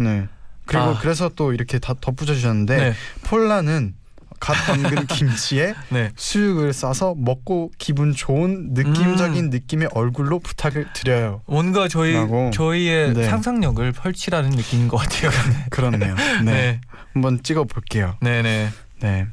네. 0.00 0.28
그리고 0.66 0.84
아. 0.84 0.98
그래서 1.00 1.30
또 1.34 1.54
이렇게 1.54 1.78
다 1.78 1.94
덧붙여 1.98 2.34
주셨는데 2.34 2.76
네. 2.76 2.94
폴라는 3.24 3.94
갓 4.38 4.52
담근 4.52 5.06
김치에 5.08 5.72
네. 5.88 6.10
수육을 6.14 6.74
싸서 6.74 7.14
먹고 7.16 7.70
기분 7.78 8.12
좋은 8.12 8.74
느낌적인 8.74 9.48
느낌의 9.48 9.88
얼굴로 9.94 10.40
부탁을 10.40 10.92
드려요. 10.92 11.40
뭔가 11.46 11.88
저희 11.88 12.12
라고. 12.12 12.50
저희의 12.52 13.14
네. 13.14 13.24
상상력을 13.24 13.92
펼치라는 13.92 14.50
느낌인 14.50 14.88
것 14.88 14.98
같아요. 14.98 15.30
그렇네요. 15.70 16.14
네. 16.44 16.52
네. 16.52 16.80
한번 17.14 17.42
찍어 17.42 17.64
볼게요. 17.64 18.16
네, 18.20 18.42
네. 18.42 18.68
네. 19.02 19.26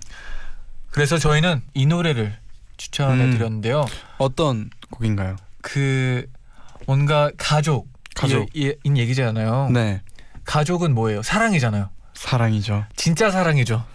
그래서 0.91 1.17
저희는 1.17 1.61
이 1.73 1.85
노래를 1.85 2.35
추천해 2.77 3.25
음. 3.25 3.31
드렸는데요. 3.31 3.85
어떤 4.17 4.69
곡인가요? 4.89 5.35
그 5.61 6.25
뭔가 6.87 7.31
가족 7.37 7.87
가족. 8.15 8.49
이, 8.55 8.73
인 8.83 8.97
얘기잖아요. 8.97 9.69
네. 9.71 10.01
가족은 10.45 10.93
뭐예요? 10.95 11.21
사랑이잖아요. 11.21 11.89
사랑이죠. 12.15 12.85
진짜 12.95 13.29
사랑이죠. 13.29 13.85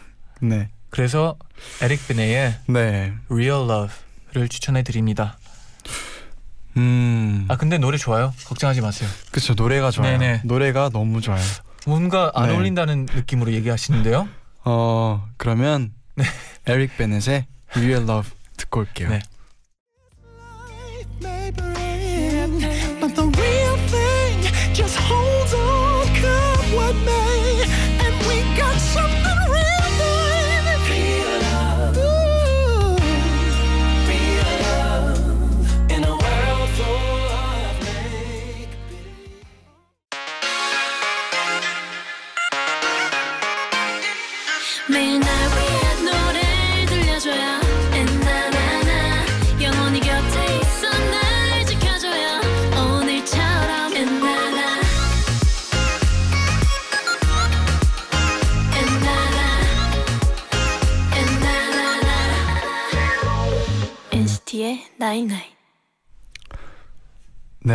네. 0.41 0.71
그래서 0.91 1.37
에릭 1.83 2.07
베네의 2.07 2.59
네. 2.69 3.13
Real 3.29 3.69
Love를 3.69 4.49
추천해 4.49 4.83
드립니다. 4.83 5.37
음. 6.77 7.47
아 7.49 7.57
근데 7.57 7.79
노래 7.79 7.97
좋아요. 7.97 8.33
걱정하지 8.47 8.81
마세요. 8.81 9.09
그쵸 9.33 9.55
노래가 9.55 9.91
좋아요. 9.91 10.17
네네. 10.19 10.43
노래가 10.45 10.91
너무 10.91 11.21
좋아요. 11.21 11.43
뭔가 11.87 12.31
안 12.35 12.49
네. 12.49 12.55
어울린다는 12.55 13.07
느낌으로 13.13 13.53
얘기하시는데요. 13.53 14.29
어 14.65 15.29
그러면 15.37 15.93
네. 16.15 16.25
에릭 16.67 16.97
베넷의 16.97 17.47
Real 17.71 18.03
Love 18.03 18.31
듣고 18.57 18.81
올게요. 18.81 19.11
네. 19.11 19.21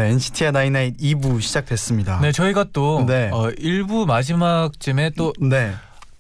NCT의 0.10 0.52
나인나잇 0.52 0.98
2부 0.98 1.42
시작됐습니다. 1.42 2.20
네 2.22 2.32
저희가 2.32 2.66
또 2.74 3.06
네. 3.06 3.30
어, 3.32 3.50
1부 3.52 4.06
마지막쯤에 4.06 5.12
또 5.12 5.34
네. 5.40 5.74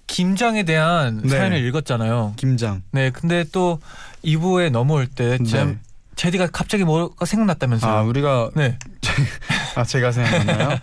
김장에 0.07 0.63
대한 0.63 1.21
네. 1.23 1.29
사연을 1.29 1.57
읽었잖아요. 1.65 2.33
김장. 2.37 2.81
네 2.91 3.09
근데 3.09 3.43
또 3.51 3.79
2부에 4.23 4.69
넘어올 4.71 5.07
때쯤 5.07 5.67
네. 5.67 5.77
제디가 6.15 6.47
갑자기 6.47 6.83
뭐가 6.83 7.25
생각났다면서요. 7.25 7.91
아 7.91 8.01
우리가 8.01 8.51
네. 8.55 8.77
아 9.75 9.83
제가 9.83 10.11
생각났나요? 10.11 10.79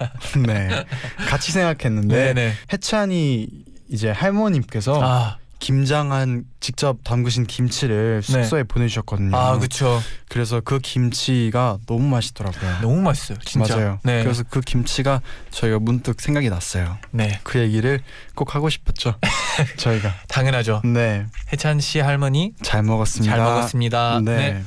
네. 0.47 0.85
같이 1.29 1.53
생각했는데 1.53 2.17
네, 2.17 2.33
네. 2.35 2.53
해찬이 2.73 3.49
이제 3.89 4.11
할머님께서 4.11 5.01
아, 5.03 5.37
김장한 5.59 6.45
직접 6.61 7.03
담그신 7.05 7.47
김치를 7.47 8.23
네. 8.27 8.33
숙소에 8.43 8.63
보내주셨거든요. 8.65 9.37
아, 9.37 9.59
그렇죠. 9.59 10.01
그래서 10.29 10.61
그 10.61 10.79
김치가 10.79 11.79
너무 11.87 12.07
맛있더라고요. 12.09 12.79
너무 12.83 13.01
맛있어요, 13.01 13.39
진짜. 13.45 13.77
맞아요. 13.77 13.99
네. 14.03 14.23
그래서 14.23 14.43
그 14.49 14.61
김치가 14.61 15.23
저희가 15.51 15.79
문득 15.79 16.21
생각이 16.21 16.51
났어요. 16.51 16.99
네. 17.11 17.41
그 17.43 17.59
얘기를 17.59 18.01
꼭 18.35 18.55
하고 18.55 18.69
싶었죠. 18.69 19.15
저희가. 19.79 20.15
당연하죠. 20.29 20.83
네. 20.85 21.27
해찬 21.53 21.81
씨 21.81 22.01
할머니 22.01 22.53
잘 22.63 22.83
먹었습니다. 22.83 23.35
잘 23.35 23.45
먹었습니다. 23.45 24.21
네. 24.23 24.37
네. 24.37 24.65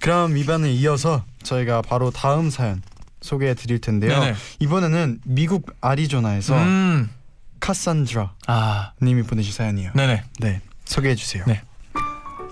그럼 0.00 0.36
이번에 0.36 0.70
이어서 0.72 1.24
저희가 1.42 1.82
바로 1.82 2.10
다음 2.10 2.50
사연 2.50 2.82
소개해 3.20 3.54
드릴 3.54 3.80
텐데요. 3.80 4.18
네네. 4.18 4.34
이번에는 4.60 5.20
미국 5.24 5.66
아리조나에서 5.80 6.56
음. 6.56 7.10
카산드라 7.59 8.33
아, 8.47 8.91
님이 9.01 9.23
보내주신 9.23 9.55
사연이에요. 9.57 9.91
네네. 9.95 10.23
네. 10.39 10.61
소개해 10.85 11.15
주세요. 11.15 11.43
네. 11.47 11.61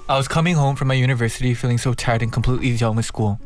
I 0.08 0.17
was 0.17 0.27
coming 0.27 0.58
home 0.58 0.75
from 0.75 0.88
my 0.88 0.95
university 0.95 1.51
feeling 1.54 1.77
so 1.80 1.93
tired 1.93 2.21
and 2.21 2.34
completely 2.34 2.75
done 2.75 2.95
with 2.97 3.06
school. 3.06 3.39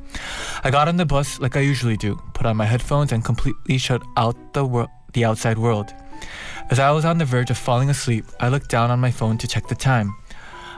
I 0.64 0.72
got 0.72 0.88
on 0.88 0.98
the 0.98 1.06
bus 1.06 1.40
like 1.40 1.56
I 1.56 1.62
usually 1.62 1.98
do, 1.98 2.18
put 2.34 2.46
on 2.48 2.58
my 2.58 2.66
headphones 2.66 3.12
and 3.12 3.24
completely 3.24 3.78
shut 3.78 4.02
out 4.18 4.36
the 4.54 4.66
wor- 4.66 4.90
the 5.14 5.26
outside 5.26 5.58
world. 5.60 5.94
As 6.72 6.80
I 6.80 6.90
was 6.90 7.06
on 7.06 7.20
the 7.20 7.26
verge 7.26 7.52
of 7.52 7.58
falling 7.58 7.90
asleep, 7.92 8.26
I 8.40 8.50
looked 8.50 8.70
down 8.70 8.90
on 8.90 9.00
my 9.00 9.12
phone 9.12 9.38
to 9.40 9.48
check 9.48 9.68
the 9.68 9.76
time. 9.76 10.16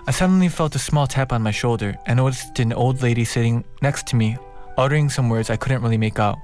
I 0.08 0.12
suddenly 0.12 0.50
felt 0.50 0.76
a 0.76 0.80
small 0.80 1.08
tap 1.08 1.32
on 1.32 1.42
my 1.42 1.52
shoulder 1.52 1.96
and 2.06 2.18
noticed 2.18 2.60
an 2.60 2.74
old 2.74 3.02
lady 3.02 3.24
sitting 3.24 3.64
next 3.82 4.08
to 4.08 4.16
me, 4.18 4.38
uttering 4.78 5.10
some 5.10 5.30
words 5.30 5.50
I 5.50 5.56
couldn't 5.56 5.82
really 5.82 5.98
make 5.98 6.20
out. 6.20 6.38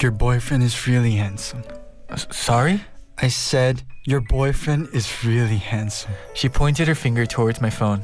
Your 0.00 0.12
boyfriend 0.12 0.62
is 0.62 0.86
really 0.86 1.12
handsome. 1.16 1.62
S- 2.10 2.26
sorry? 2.30 2.82
I 3.21 3.27
said 3.27 3.83
your 4.07 4.21
boyfriend 4.27 4.89
is 4.95 5.07
really 5.25 5.57
handsome. 5.57 6.13
She 6.35 6.49
pointed 6.49 6.87
her 6.87 6.97
finger 6.99 7.25
towards 7.27 7.59
my 7.61 7.71
phone. 7.71 8.03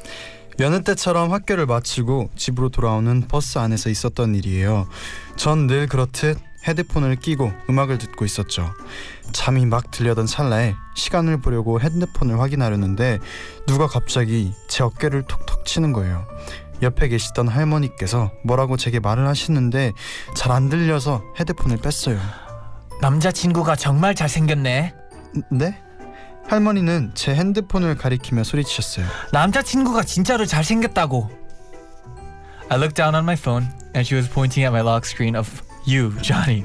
여느 0.59 0.81
때처럼 0.83 1.31
학교를 1.31 1.65
마치고 1.65 2.29
집으로 2.35 2.69
돌아오는 2.69 3.21
버스 3.27 3.57
안에서 3.57 3.89
있었던 3.89 4.35
일이에요. 4.35 4.87
전 5.35 5.67
늘 5.67 5.87
그렇듯 5.87 6.37
헤드폰을 6.67 7.15
끼고 7.15 7.51
음악을 7.69 7.97
듣고 7.97 8.23
있었죠. 8.25 8.69
잠이 9.31 9.65
막 9.65 9.89
들려던 9.89 10.27
찰나에 10.27 10.75
시간을 10.95 11.41
보려고 11.41 11.79
핸드폰을 11.79 12.39
확인하려는데 12.39 13.19
누가 13.65 13.87
갑자기 13.87 14.53
제 14.67 14.83
어깨를 14.83 15.23
톡톡 15.23 15.65
치는 15.65 15.91
거예요. 15.93 16.27
옆에 16.83 17.07
계시던 17.07 17.47
할머니께서 17.47 18.31
뭐라고 18.43 18.77
제게 18.77 18.99
말을 18.99 19.27
하시는데 19.27 19.93
잘 20.35 20.51
안 20.51 20.69
들려서 20.69 21.23
헤드폰을 21.39 21.77
뺐어요. 21.77 22.19
남자친구가 23.01 23.75
정말 23.75 24.13
잘생겼네. 24.13 24.93
네? 25.50 25.78
할머니는 26.48 27.12
제 27.14 27.34
핸드폰을 27.34 27.96
가리키며 27.96 28.44
소리치셨어요. 28.44 29.06
남자친구가 29.32 30.04
진짜로 30.04 30.46
잘생겼다고. 30.46 31.30
I 32.70 32.78
looked 32.78 32.94
down 32.94 33.14
on 33.14 33.24
my 33.24 33.36
phone 33.36 33.66
and 33.94 34.06
she 34.06 34.16
was 34.16 34.28
pointing 34.28 34.64
at 34.64 34.72
my 34.72 34.82
lock 34.82 35.06
screen 35.06 35.36
of 35.36 35.62
you, 35.86 36.12
Johnny. 36.22 36.64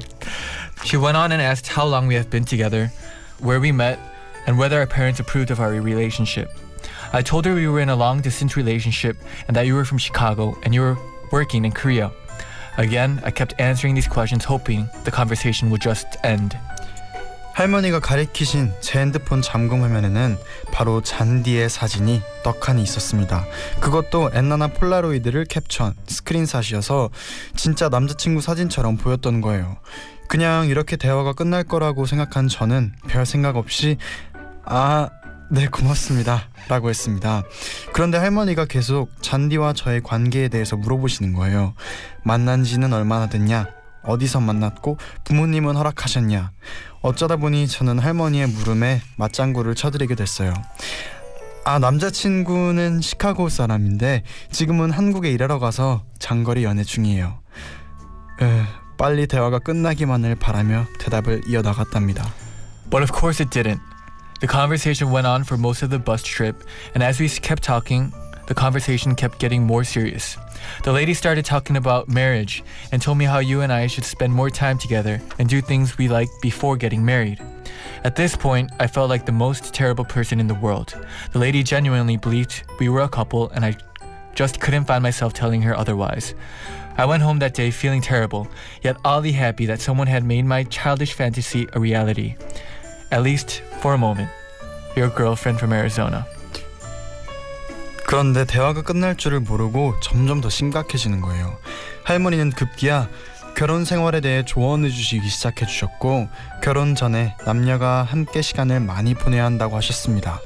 She 0.83 0.97
went 0.97 1.17
on 1.17 1.31
and 1.31 1.41
asked 1.41 1.67
how 1.67 1.85
long 1.85 2.07
we 2.07 2.15
have 2.15 2.29
been 2.29 2.45
together, 2.45 2.91
where 3.39 3.59
we 3.59 3.71
met, 3.71 3.99
and 4.47 4.57
whether 4.57 4.79
our 4.79 4.87
parents 4.87 5.19
approved 5.19 5.51
of 5.51 5.59
our 5.59 5.71
relationship. 5.71 6.49
I 7.13 7.21
told 7.21 7.45
her 7.45 7.53
we 7.53 7.67
were 7.67 7.81
in 7.81 7.89
a 7.89 7.95
long 7.95 8.21
distance 8.21 8.55
relationship 8.55 9.17
and 9.47 9.55
that 9.55 9.67
you 9.67 9.75
were 9.75 9.85
from 9.85 9.97
Chicago 9.97 10.57
and 10.63 10.73
you 10.73 10.81
were 10.81 10.97
working 11.31 11.65
in 11.65 11.71
Korea. 11.71 12.11
Again, 12.77 13.21
I 13.23 13.31
kept 13.31 13.53
answering 13.59 13.95
these 13.95 14.07
questions 14.07 14.45
hoping 14.45 14.89
the 15.03 15.11
conversation 15.11 15.69
would 15.69 15.81
just 15.81 16.07
end. 16.23 16.57
할머니가 17.56 18.00
가리키신 18.00 18.70
제 18.80 19.00
핸드폰 19.00 19.40
잠금 19.40 19.82
화면에는 19.82 20.36
바로 20.72 21.00
잔디의 21.00 21.70
사진이 21.70 22.20
떡하니 22.44 22.82
있었습니다. 22.82 23.46
그것도 23.80 24.32
엔나나 24.34 24.66
폴라로이드를 24.66 25.46
캡처한 25.46 25.94
스크린샷이어서 26.06 27.08
진짜 27.56 27.88
남자친구 27.88 28.42
사진처럼 28.42 28.98
보였던 28.98 29.40
거예요. 29.40 29.78
그냥 30.28 30.66
이렇게 30.66 30.96
대화가 30.96 31.32
끝날 31.32 31.64
거라고 31.64 32.04
생각한 32.04 32.48
저는 32.48 32.92
별 33.08 33.24
생각 33.24 33.56
없이 33.56 33.96
아, 34.66 35.08
네, 35.50 35.66
고맙습니다. 35.66 36.50
라고 36.68 36.90
했습니다. 36.90 37.42
그런데 37.94 38.18
할머니가 38.18 38.66
계속 38.66 39.10
잔디와 39.22 39.72
저의 39.72 40.02
관계에 40.02 40.48
대해서 40.48 40.76
물어보시는 40.76 41.32
거예요. 41.32 41.72
만난 42.22 42.64
지는 42.64 42.92
얼마나 42.92 43.30
됐냐? 43.30 43.68
어디서 44.06 44.40
만났고 44.40 44.98
부모님은 45.24 45.76
허락하셨냐? 45.76 46.52
어쩌다 47.06 47.36
보니 47.36 47.68
저는 47.68 48.00
할머니의 48.00 48.48
물음에 48.48 49.00
맞장구를 49.14 49.76
쳐드리게 49.76 50.16
됐어요. 50.16 50.52
아 51.64 51.78
남자친구는 51.78 53.00
시카고 53.00 53.48
사람인데 53.48 54.24
지금은 54.50 54.90
한국에 54.90 55.30
일하러 55.30 55.60
가서 55.60 56.02
장거리 56.18 56.64
연애 56.64 56.82
중이에요. 56.82 57.38
에, 58.42 58.62
빨리 58.98 59.28
대화가 59.28 59.60
끝나기만을 59.60 60.34
바라며 60.34 60.86
대답을 60.98 61.42
이어나갔답니다. 61.46 62.24
But 62.90 63.04
of 63.04 63.16
course 63.16 63.40
it 63.40 63.50
didn't. 63.50 63.80
The 64.40 64.50
conversation 64.50 65.14
went 65.14 65.28
on 65.28 65.42
for 65.42 65.56
most 65.56 65.84
of 65.84 65.90
the 65.90 66.02
bus 66.02 66.24
trip, 66.24 66.58
and 66.96 67.04
as 67.04 67.22
we 67.22 67.28
kept 67.28 67.62
talking, 67.62 68.12
the 68.46 68.54
conversation 68.54 69.14
kept 69.14 69.38
getting 69.38 69.64
more 69.64 69.84
serious. 69.84 70.36
The 70.84 70.92
lady 70.92 71.14
started 71.14 71.44
talking 71.44 71.76
about 71.76 72.08
marriage 72.08 72.62
and 72.92 73.02
told 73.02 73.18
me 73.18 73.24
how 73.24 73.38
you 73.38 73.60
and 73.60 73.72
I 73.72 73.86
should 73.86 74.04
spend 74.04 74.32
more 74.32 74.50
time 74.50 74.78
together 74.78 75.20
and 75.38 75.48
do 75.48 75.60
things 75.60 75.98
we 75.98 76.08
like 76.08 76.28
before 76.40 76.76
getting 76.76 77.04
married. 77.04 77.40
At 78.04 78.16
this 78.16 78.36
point, 78.36 78.70
I 78.78 78.86
felt 78.86 79.10
like 79.10 79.26
the 79.26 79.32
most 79.32 79.74
terrible 79.74 80.04
person 80.04 80.38
in 80.40 80.46
the 80.46 80.54
world. 80.54 80.94
The 81.32 81.38
lady 81.38 81.62
genuinely 81.62 82.16
believed 82.16 82.62
we 82.78 82.88
were 82.88 83.02
a 83.02 83.08
couple, 83.08 83.50
and 83.50 83.64
I 83.64 83.76
just 84.34 84.60
couldn't 84.60 84.84
find 84.84 85.02
myself 85.02 85.32
telling 85.32 85.62
her 85.62 85.76
otherwise. 85.76 86.34
I 86.98 87.04
went 87.04 87.22
home 87.22 87.40
that 87.40 87.54
day 87.54 87.70
feeling 87.70 88.00
terrible, 88.00 88.48
yet 88.82 88.96
oddly 89.04 89.32
happy 89.32 89.66
that 89.66 89.80
someone 89.80 90.06
had 90.06 90.24
made 90.24 90.44
my 90.44 90.64
childish 90.64 91.12
fantasy 91.12 91.66
a 91.72 91.80
reality. 91.80 92.36
At 93.10 93.22
least 93.22 93.60
for 93.80 93.94
a 93.94 93.98
moment. 93.98 94.30
Your 94.94 95.10
girlfriend 95.10 95.58
from 95.58 95.72
Arizona. 95.72 96.26
그런데 98.06 98.44
대화가 98.44 98.82
끝날 98.82 99.16
줄을 99.16 99.40
모르고 99.40 99.98
점점 100.00 100.40
더 100.40 100.48
심각해지는 100.48 101.20
거예요. 101.20 101.58
할머니는 102.04 102.52
급기야 102.52 103.08
결혼 103.56 103.84
생활에 103.84 104.20
대해 104.20 104.44
조언해 104.44 104.90
주시기 104.90 105.28
시작해 105.28 105.66
주셨고 105.66 106.28
결혼 106.62 106.94
전에 106.94 107.34
남녀가 107.44 108.02
함께 108.04 108.42
시간을 108.42 108.80
많이 108.80 109.14
보내야 109.14 109.44
한다고 109.44 109.76
하셨습니다. 109.76 110.40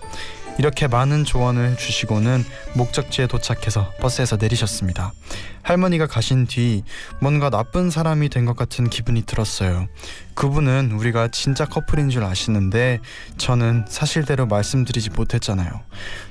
이렇게 0.60 0.88
많은 0.88 1.24
조언을 1.24 1.78
주시고는 1.78 2.44
목적지에 2.74 3.26
도착해서 3.28 3.94
버스에서 3.98 4.36
내리셨습니다. 4.36 5.14
할머니가 5.62 6.06
가신 6.06 6.46
뒤 6.46 6.82
뭔가 7.18 7.48
나쁜 7.48 7.88
사람이 7.88 8.28
된 8.28 8.44
것 8.44 8.56
같은 8.56 8.90
기분이 8.90 9.22
들었어요. 9.22 9.88
그분은 10.34 10.92
우리가 10.92 11.28
진짜 11.28 11.64
커플인 11.64 12.10
줄 12.10 12.24
아시는데 12.24 12.98
저는 13.38 13.86
사실대로 13.88 14.44
말씀드리지 14.44 15.08
못했잖아요. 15.10 15.80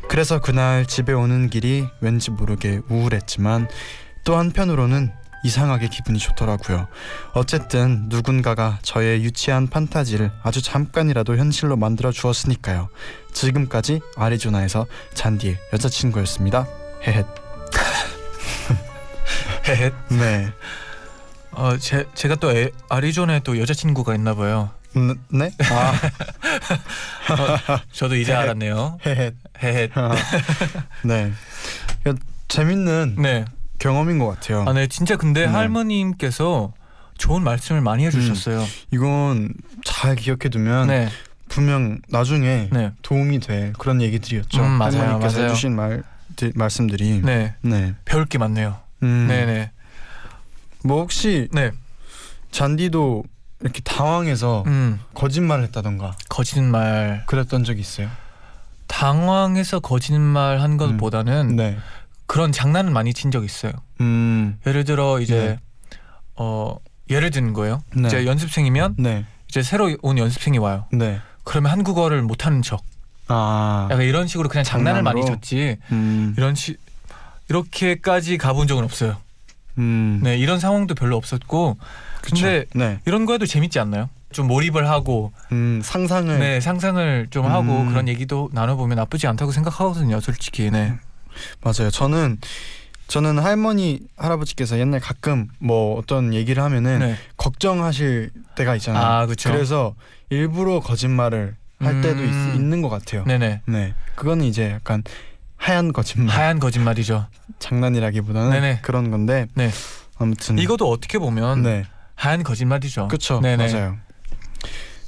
그래서 0.10 0.40
그날 0.40 0.86
집에 0.86 1.12
오는 1.12 1.50
길이 1.50 1.88
왠지 2.00 2.30
모르게 2.30 2.82
우울했지만 2.88 3.68
또 4.26 4.38
한편으로는 4.38 5.12
이상하게 5.44 5.88
기분이 5.88 6.20
좋더라고요. 6.20 6.88
어쨌든 7.34 8.06
누군가가 8.08 8.80
저의 8.82 9.24
유치한 9.24 9.68
판타지를 9.68 10.32
아주 10.44 10.62
잠깐이라도 10.62 11.38
현실로 11.38 11.76
만들어 11.78 12.12
주었으니까요. 12.12 12.90
지금까지 13.34 14.02
아리조나에서 14.18 14.86
잔디의 15.14 15.58
여자친구였습니다. 15.74 16.68
헤헷. 17.04 17.26
헤헷. 19.68 19.94
네. 20.10 20.52
어, 21.52 21.78
제, 21.78 22.06
제가 22.14 22.36
또 22.36 22.52
에, 22.52 22.70
아리조나에 22.90 23.42
또 23.44 23.60
여자친구가 23.60 24.16
있나 24.16 24.36
봐요. 24.36 24.72
음, 24.96 25.16
네? 25.30 25.52
아, 25.72 25.94
저도 27.92 28.16
이제 28.16 28.32
헤헷. 28.32 28.44
알았네요. 28.44 28.98
헤헷. 29.06 29.36
헤헷. 29.62 29.92
아, 29.98 30.16
네. 31.04 31.32
이거 32.02 32.16
재밌는 32.48 33.16
네. 33.20 33.46
경험인 33.80 34.20
것 34.20 34.28
같아요. 34.28 34.66
아, 34.68 34.74
네. 34.74 34.88
진짜 34.88 35.16
근데 35.16 35.46
네. 35.46 35.52
할머님께서 35.52 36.74
좋은 37.18 37.44
말씀을 37.44 37.82
많이 37.82 38.06
해주셨어요. 38.06 38.64
이건 38.92 39.54
잘 39.84 40.16
기억해 40.16 40.50
두면 40.50 40.88
네. 40.88 41.10
분명 41.50 42.00
나중에 42.10 42.70
네. 42.72 42.92
도움이 43.02 43.40
될 43.40 43.74
그런 43.74 44.02
얘기들이었죠. 44.02 44.62
음, 44.62 44.72
맞아요, 44.74 45.00
할머니께서 45.00 45.38
맞아요. 45.40 45.50
해주신 45.52 45.76
말 45.76 46.04
말씀들이. 46.56 47.22
네. 47.24 47.56
네. 47.62 47.96
배울 48.06 48.26
게 48.26 48.38
많네요. 48.38 48.78
음, 49.04 49.26
네네. 49.28 49.72
뭐 50.84 51.02
혹시 51.02 51.50
네. 51.52 51.72
잔디도 52.52 53.24
이렇게 53.62 53.82
당황해서 53.82 54.64
음. 54.68 55.00
거짓말을 55.14 55.66
했다던가 55.66 56.16
거짓말. 56.30 57.24
그랬던 57.26 57.64
적이 57.66 57.82
있어요? 57.82 58.10
당황해서 58.88 59.80
거짓말 59.82 60.62
한 60.62 60.78
것보다는 60.78 61.56
네. 61.56 61.78
그런 62.30 62.52
장난을 62.52 62.92
많이 62.92 63.12
친적 63.12 63.44
있어요. 63.44 63.72
음. 64.02 64.60
예를 64.68 64.84
들어 64.84 65.20
이제 65.20 65.36
네. 65.36 65.98
어 66.36 66.78
예를 67.10 67.32
드는 67.32 67.54
거예요. 67.54 67.82
네. 67.96 68.08
이제 68.08 68.28
연습생이면 68.28 68.98
네. 69.00 69.26
이제 69.48 69.64
새로 69.64 69.98
온 70.04 70.20
연습생이 70.20 70.60
와요. 70.60 70.86
네. 70.94 71.20
그러면 71.44 71.72
한국어를 71.72 72.22
못하는 72.22 72.62
척. 72.62 72.84
아. 73.30 73.88
약간 73.90 74.06
이런 74.06 74.28
식으로 74.28 74.48
그냥 74.48 74.64
장난을 74.64 75.02
많이 75.02 75.22
장난으로? 75.22 75.42
쳤지. 75.42 75.78
음. 75.92 76.36
이런 76.38 76.54
시 76.54 76.78
이렇게까지 77.50 78.38
가본 78.38 78.68
적은 78.68 78.84
없어요. 78.84 79.18
음. 79.80 80.20
네 80.24 80.38
이런 80.38 80.60
상황도 80.60 80.94
별로 80.94 81.18
없었고. 81.18 81.78
그쵸. 82.22 82.46
근데 82.46 82.66
네. 82.76 83.00
이런 83.08 83.26
거에도 83.26 83.48
재밌지 83.48 83.80
않나요? 83.80 84.08
좀 84.32 84.46
몰입을 84.46 84.88
하고 84.88 85.34
음, 85.52 85.82
상상을 85.84 86.38
네 86.38 86.60
상상을 86.60 87.28
좀 87.32 87.48
하고 87.48 87.82
음. 87.82 87.90
그런 87.90 88.08
얘기도 88.08 88.52
나눠보면 88.54 88.98
나쁘지 88.98 89.26
않다고 89.26 89.52
생각하거든요. 89.52 90.20
솔직히 90.20 90.70
네. 90.70 90.94
맞아요. 91.62 91.92
저는 91.92 92.40
저는 93.08 93.40
할머니 93.40 94.02
할아버지께서 94.18 94.78
옛날 94.78 95.00
가끔 95.00 95.48
뭐 95.60 95.98
어떤 95.98 96.34
얘기를 96.34 96.62
하면은 96.64 97.00
네. 97.00 97.16
걱정하실 97.38 98.32
때가 98.56 98.76
있잖아요. 98.76 99.04
아. 99.04 99.26
그래서 99.26 99.96
일부러 100.30 100.80
거짓말을 100.80 101.56
할 101.80 102.02
때도 102.02 102.22
음. 102.22 102.52
있, 102.54 102.56
있는 102.56 102.82
것 102.82 102.90
같아요. 102.90 103.24
네네. 103.26 103.62
네, 103.66 103.94
그거는 104.16 104.46
이제 104.46 104.72
약간 104.72 105.04
하얀 105.58 105.92
거짓말, 105.92 106.36
하얀 106.36 106.60
거짓말이죠. 106.60 107.28
장난이라기보다는 107.60 108.52
네네. 108.52 108.80
그런 108.82 109.12
건데. 109.12 109.48
네. 109.56 109.72
아무튼 110.18 110.60
이것도 110.60 110.90
어떻게 110.90 111.18
보면 111.18 111.64
네, 111.64 111.86
하얀 112.16 112.44
거짓말이죠. 112.44 113.08
그렇죠. 113.08 113.42
맞아요. 113.42 113.98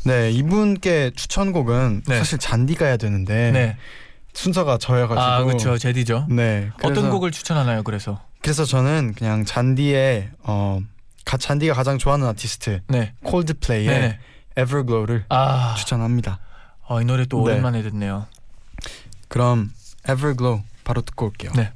네, 0.05 0.31
이분께 0.31 1.11
추천곡은 1.15 2.03
네. 2.07 2.17
사실 2.17 2.39
잔디가 2.39 2.85
해야 2.85 2.97
되는데 2.97 3.51
네. 3.51 3.77
순서가 4.33 4.77
저여가지고. 4.77 5.21
아 5.21 5.43
그렇죠. 5.43 5.77
제디죠. 5.77 6.27
네, 6.29 6.71
어떤 6.83 7.09
곡을 7.09 7.31
추천하나요? 7.31 7.83
그래서 7.83 8.21
그래서 8.41 8.65
저는 8.65 9.13
그냥 9.15 9.45
잔디의 9.45 10.31
어 10.43 10.79
가, 11.25 11.37
잔디가 11.37 11.73
가장 11.73 11.97
좋아하는 11.97 12.27
아티스트 12.27 12.81
네. 12.87 13.13
콜드플레이의 13.23 13.87
네네. 13.87 14.19
Everglow를 14.57 15.25
아, 15.29 15.75
추천합니다. 15.77 16.39
어, 16.87 17.01
이 17.01 17.05
노래 17.05 17.25
또 17.25 17.37
네. 17.37 17.53
오랜만에 17.53 17.83
듣네요. 17.83 18.27
그럼 19.27 19.71
Everglow 20.09 20.63
바로 20.83 21.01
듣고 21.01 21.27
올게요. 21.27 21.51
네. 21.55 21.71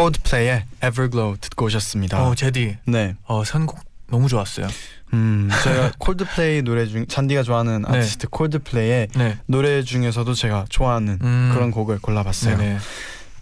콜드플레이의 0.00 0.64
Everglow 0.82 1.36
듣고 1.40 1.66
오셨습니다. 1.66 2.26
어, 2.26 2.34
제디. 2.34 2.78
네. 2.86 3.14
어, 3.24 3.44
선곡 3.44 3.78
너무 4.08 4.28
좋았어요. 4.28 4.66
음, 5.12 5.50
제가 5.62 5.92
콜드플레이 6.00 6.62
노래 6.62 6.86
중 6.86 7.06
잔디가 7.06 7.42
좋아하는 7.42 7.82
네. 7.82 7.98
아티스트 7.98 8.28
콜드플레이의 8.28 9.08
네. 9.14 9.38
노래 9.46 9.82
중에서도 9.82 10.32
제가 10.32 10.64
좋아하는 10.70 11.18
음. 11.20 11.50
그런 11.52 11.70
곡을 11.70 11.98
골라봤어요. 11.98 12.56
네네. 12.56 12.78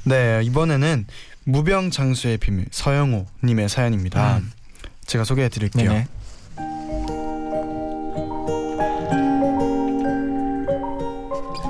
네, 0.04 0.40
이번에는 0.44 1.06
무병장수의 1.44 2.38
비밀 2.38 2.66
서영호 2.70 3.26
님의 3.44 3.68
사연입니다. 3.68 4.38
음. 4.38 4.50
제가 5.06 5.24
소개해 5.24 5.48
드릴게요. 5.48 5.90
네네. 5.90 6.06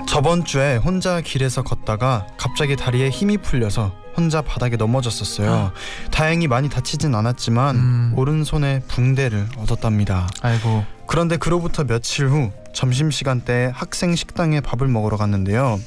저번 0.09 0.45
주에 0.45 0.77
혼자 0.77 1.21
길에서 1.21 1.63
걷다가 1.63 2.27
갑자기 2.39 2.75
다리에 2.75 3.11
힘이 3.11 3.37
풀려서 3.37 3.95
혼자 4.19 4.43
바닥에 4.43 4.77
넘어졌었어요. 4.77 5.71
다행히 6.11 6.49
많이 6.49 6.69
다치진 6.69 7.15
않았지만 7.15 7.77
음. 7.77 8.13
오른손에 8.17 8.81
붕대를 8.89 9.47
얻었답니다. 9.59 10.27
아이고. 10.43 10.85
그런데 11.07 11.37
그로부터 11.37 11.85
며칠 11.85 12.29
후 12.29 12.51
점심 12.73 13.13
시간 13.13 13.41
때 13.41 13.71
학생 13.73 14.17
식당에 14.17 14.61
밥을 14.61 14.89
먹으러 14.89 15.17
갔는데요. 15.17 15.79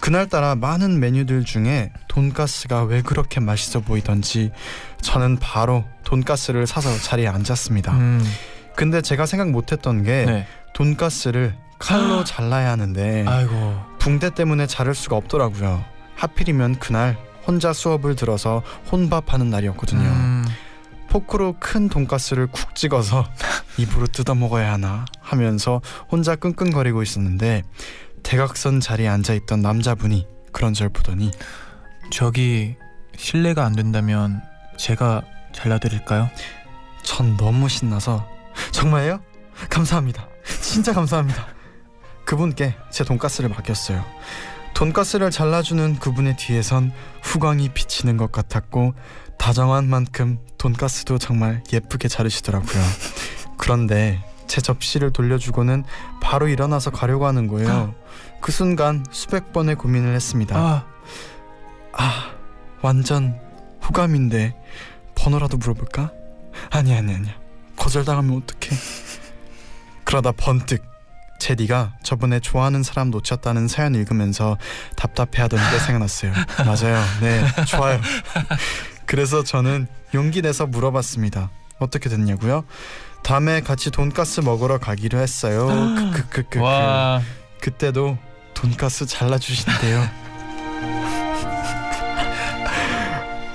그날따라 0.00 0.56
많은 0.56 0.98
메뉴들 0.98 1.44
중에 1.44 1.92
돈가스가 2.08 2.82
왜 2.82 3.00
그렇게 3.00 3.38
맛있어 3.40 3.80
보이던지 3.80 4.50
저는 5.00 5.38
바로 5.40 5.84
돈가스를 6.04 6.66
사서 6.66 6.96
자리에 6.98 7.28
앉았습니다. 7.28 7.92
음. 7.92 8.24
근데 8.74 9.02
제가 9.02 9.26
생각 9.26 9.50
못했던 9.50 10.02
게 10.02 10.24
네. 10.24 10.46
돈가스를 10.74 11.54
칼로 11.78 12.24
잘라야 12.24 12.72
하는데 12.72 13.24
아이고. 13.26 13.80
붕대 14.00 14.34
때문에 14.34 14.66
자를 14.66 14.94
수가 14.94 15.16
없더라고요. 15.16 15.84
하필이면 16.16 16.80
그날 16.80 17.16
혼자 17.48 17.72
수업을 17.72 18.14
들어서 18.14 18.62
혼밥하는 18.92 19.48
날이었거든요. 19.48 20.06
음. 20.06 20.44
포크로 21.08 21.56
큰 21.58 21.88
돈가스를 21.88 22.46
쿡 22.48 22.74
찍어서 22.76 23.26
입으로 23.78 24.06
뜯어 24.06 24.34
먹어야 24.34 24.74
하나 24.74 25.06
하면서 25.20 25.80
혼자 26.10 26.36
끙끙거리고 26.36 27.02
있었는데 27.02 27.62
대각선 28.22 28.80
자리에 28.80 29.08
앉아 29.08 29.32
있던 29.32 29.62
남자분이 29.62 30.28
그런 30.52 30.74
절 30.74 30.90
보더니 30.90 31.30
저기 32.10 32.76
실례가 33.16 33.64
안 33.64 33.74
된다면 33.74 34.42
제가 34.76 35.22
잘라드릴까요? 35.52 36.28
전 37.02 37.38
너무 37.38 37.70
신나서 37.70 38.28
정말요? 38.72 39.20
감사합니다. 39.70 40.28
진짜 40.60 40.92
감사합니다. 40.92 41.46
그분께 42.26 42.74
제 42.90 43.04
돈가스를 43.04 43.48
맡겼어요. 43.48 44.04
돈가스를 44.78 45.32
잘라주는 45.32 45.98
그분의 45.98 46.36
뒤에선 46.36 46.92
후광이 47.22 47.70
비치는 47.70 48.16
것 48.16 48.30
같았고 48.30 48.94
다정한 49.36 49.88
만큼 49.88 50.38
돈가스도 50.56 51.18
정말 51.18 51.64
예쁘게 51.72 52.06
자르시더라고요. 52.06 52.80
그런데 53.58 54.24
제 54.46 54.60
접시를 54.60 55.12
돌려주고는 55.12 55.82
바로 56.20 56.46
일어나서 56.46 56.90
가려고 56.92 57.26
하는 57.26 57.48
거예요. 57.48 57.92
그 58.40 58.52
순간 58.52 59.04
수백 59.10 59.52
번의 59.52 59.74
고민을 59.74 60.14
했습니다. 60.14 60.56
아, 60.56 60.86
아 61.92 62.30
완전 62.80 63.36
호감인데 63.84 64.54
번호라도 65.16 65.56
물어볼까? 65.56 66.12
아니 66.70 66.94
아니 66.94 67.12
아니야 67.12 67.34
거절당하면 67.74 68.44
어떡해 68.44 68.76
그러다 70.04 70.30
번뜩 70.30 70.84
제디가 71.38 71.94
저번에 72.02 72.40
좋아하는 72.40 72.82
사람 72.82 73.10
놓쳤다는 73.10 73.68
사연 73.68 73.94
읽으면서 73.94 74.56
답답해하던 74.96 75.58
게 75.70 75.78
생각났어요 75.78 76.32
맞아요 76.64 77.02
네 77.20 77.44
좋아요 77.66 78.00
그래서 79.06 79.42
저는 79.44 79.86
용기 80.14 80.42
내서 80.42 80.66
물어봤습니다 80.66 81.50
어떻게 81.78 82.08
됐냐고요? 82.08 82.64
다음에 83.22 83.60
같이 83.60 83.90
돈가스 83.90 84.40
먹으러 84.40 84.78
가기로 84.78 85.18
했어요 85.18 85.68
크크크크 86.14 86.60
와, 86.60 87.20
그때도 87.60 88.18
돈가스 88.54 89.06
잘라주신대요. 89.06 90.00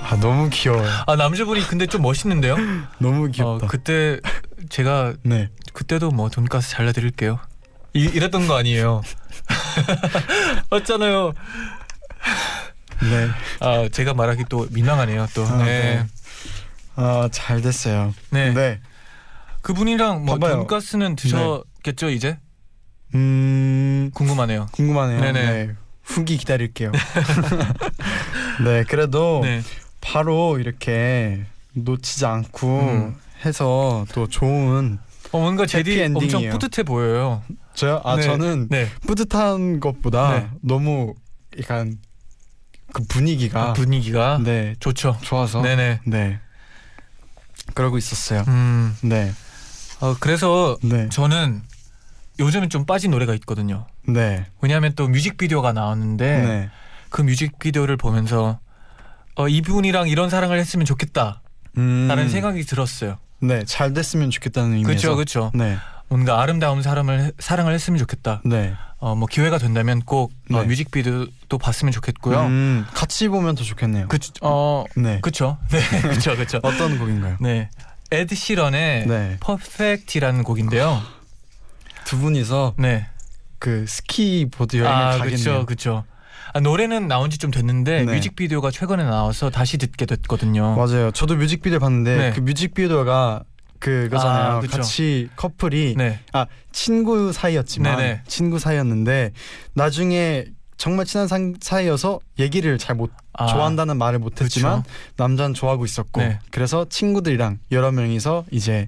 아 0.02 0.18
너무 0.22 0.50
귀여워요. 0.50 0.88
아 1.08 1.16
남자분이 1.16 1.68
근데 1.68 1.88
좀 1.88 2.02
멋있는데요? 2.04 2.56
너무 3.00 3.26
어, 3.26 3.28
귀엽다. 3.28 3.68
그때 3.68 4.20
제가 4.70 5.14
네. 5.24 5.50
그때도 5.74 6.12
뭐 6.12 6.30
돈가스 6.30 6.70
잘라드릴게요. 6.72 7.40
이, 7.94 8.06
이랬던 8.06 8.48
거 8.48 8.56
아니에요? 8.56 9.02
맞잖아요. 10.70 11.34
네. 13.02 13.28
아 13.60 13.88
제가 13.92 14.14
말하기 14.14 14.46
또 14.50 14.68
민망하네요. 14.72 15.28
또. 15.34 15.46
아, 15.46 15.58
네. 15.64 16.04
네. 16.04 16.06
아잘 16.96 17.62
됐어요. 17.62 18.14
네. 18.32 18.54
네. 18.54 18.80
그분이랑 19.62 20.26
뭐 20.26 20.36
봐봐요. 20.36 20.58
돈가스는 20.58 21.16
드셨겠죠 21.16 22.10
이제? 22.10 22.38
음 23.16 24.10
궁금하네요. 24.14 24.68
궁금하네요. 24.72 25.22
네네. 25.22 25.46
네. 25.52 25.74
후기 26.04 26.38
기다릴게요. 26.38 26.92
네. 28.64 28.84
그래도 28.84 29.42
네. 29.44 29.62
바로 30.02 30.58
이렇게 30.60 31.46
놓치지 31.74 32.26
않고 32.26 32.80
음. 32.80 33.16
해서 33.46 34.06
또 34.14 34.28
좋은 34.28 35.00
어 35.32 35.40
뭔가 35.40 35.66
제디 35.66 35.92
해피 35.92 36.02
엄청 36.04 36.24
엔딩이에요. 36.42 36.52
뿌듯해 36.54 36.84
보여요. 36.84 37.44
저요. 37.74 38.02
아 38.04 38.16
네. 38.16 38.24
저는 38.24 38.68
네. 38.70 38.88
뿌듯한 39.08 39.80
것보다 39.80 40.40
네. 40.40 40.50
너무 40.62 41.14
약간 41.60 41.98
그 42.94 43.04
분위기가 43.04 43.70
아, 43.70 43.74
분위기가 43.74 44.40
네 44.44 44.76
좋죠. 44.80 45.18
좋아서 45.22 45.62
네네. 45.62 46.02
네 46.06 46.40
그러고 47.74 47.98
있었어요. 47.98 48.44
음. 48.48 48.96
네, 49.02 49.32
어, 50.00 50.16
그래서 50.20 50.78
네, 50.84 51.10
저는 51.10 51.62
요즘에 52.40 52.68
좀 52.68 52.86
빠진 52.86 53.12
노래가 53.12 53.34
있거든요. 53.36 53.88
네, 54.08 54.46
왜냐하면 54.62 54.94
또 54.96 55.08
뮤직비디오가 55.08 55.74
나왔는데 55.74 56.42
네, 56.42 56.70
그 57.10 57.22
뮤직비디오를 57.22 57.98
보면서 57.98 58.60
어, 59.36 59.48
이분이랑 59.48 60.10
이런 60.10 60.30
사랑을 60.30 60.60
했으면 60.60 60.86
좋겠다라는 60.86 61.40
음, 61.78 62.28
생각이 62.30 62.64
들었어요. 62.64 63.18
네, 63.40 63.64
잘 63.66 63.94
됐으면 63.94 64.30
좋겠다는 64.30 64.70
의미에서. 64.74 64.88
그렇죠, 64.88 65.16
그렇죠. 65.16 65.52
네, 65.54 65.78
뭔가 66.14 66.40
아름다운 66.44 66.84
사람을 66.84 67.34
사랑을 67.40 67.74
했으면 67.74 67.98
좋겠다. 67.98 68.42
네. 68.46 68.76
어, 69.00 69.16
뭐 69.16 69.28
기회가 69.28 69.58
된다면 69.58 70.00
꼭 70.06 70.32
어, 70.52 70.60
네. 70.62 70.66
뮤직비디오도 70.68 71.58
봤으면 71.58 71.92
좋겠고요. 71.92 72.40
음, 72.42 72.86
같이 72.94 73.28
보면 73.30 73.56
더 73.56 73.64
좋겠네요. 73.64 74.08
그, 74.10 74.20
어, 74.42 74.86
네. 74.96 75.18
그쵸, 75.24 75.58
네, 75.72 75.80
그쵸, 76.02 76.38
그쵸. 76.38 76.60
어떤 76.62 77.00
곡인가요? 77.00 77.38
네, 77.42 77.72
에드 78.12 78.36
시런의 78.36 79.08
네. 79.08 79.38
Perfect라는 79.40 80.44
곡인데요. 80.44 81.02
두 82.06 82.20
분이서 82.20 82.76
네, 82.78 83.08
그 83.58 83.86
스키 83.88 84.48
보드 84.52 84.78
여행을 84.78 84.96
아, 84.96 85.18
가겠네요. 85.18 85.36
그쵸, 85.36 85.66
그쵸. 85.66 86.04
아, 86.54 86.60
노래는 86.60 87.08
나온 87.08 87.32
지 87.32 87.40
좀 87.40 87.50
됐는데 87.50 88.04
네. 88.04 88.14
뮤직비디오가 88.14 88.70
최근에 88.70 89.04
나와서 89.04 89.50
다시 89.50 89.80
듣게 89.80 90.06
됐거든요. 90.06 90.76
맞아요. 90.76 91.10
저도 91.10 91.36
뮤직비디오 91.38 91.80
봤는데 91.80 92.18
네. 92.18 92.32
그 92.34 92.40
뮤직비디오가 92.42 93.42
그거잖아요. 93.84 94.52
아. 94.58 94.60
같이 94.62 95.30
커플이 95.36 95.96
네, 95.98 96.20
아 96.32 96.46
친구 96.72 97.34
사이였지만 97.34 97.98
네네. 97.98 98.22
친구 98.28 98.58
사이였는데 98.60 99.32
나중에 99.74 100.46
정말 100.78 101.06
친한 101.06 101.28
상- 101.28 101.54
사이여서 101.62 102.20
얘기를 102.40 102.78
잘못 102.78 103.12
아, 103.34 103.46
좋아한다는 103.48 103.98
말을 103.98 104.20
못했지만 104.20 104.84
그쵸. 104.84 104.94
남자는 105.18 105.54
좋아하고 105.54 105.86
있었고 105.86 106.22
네. 106.22 106.40
그래서 106.52 106.86
친구들이랑 106.90 107.60
여러 107.72 107.92
명이서 107.92 108.46
이제 108.52 108.88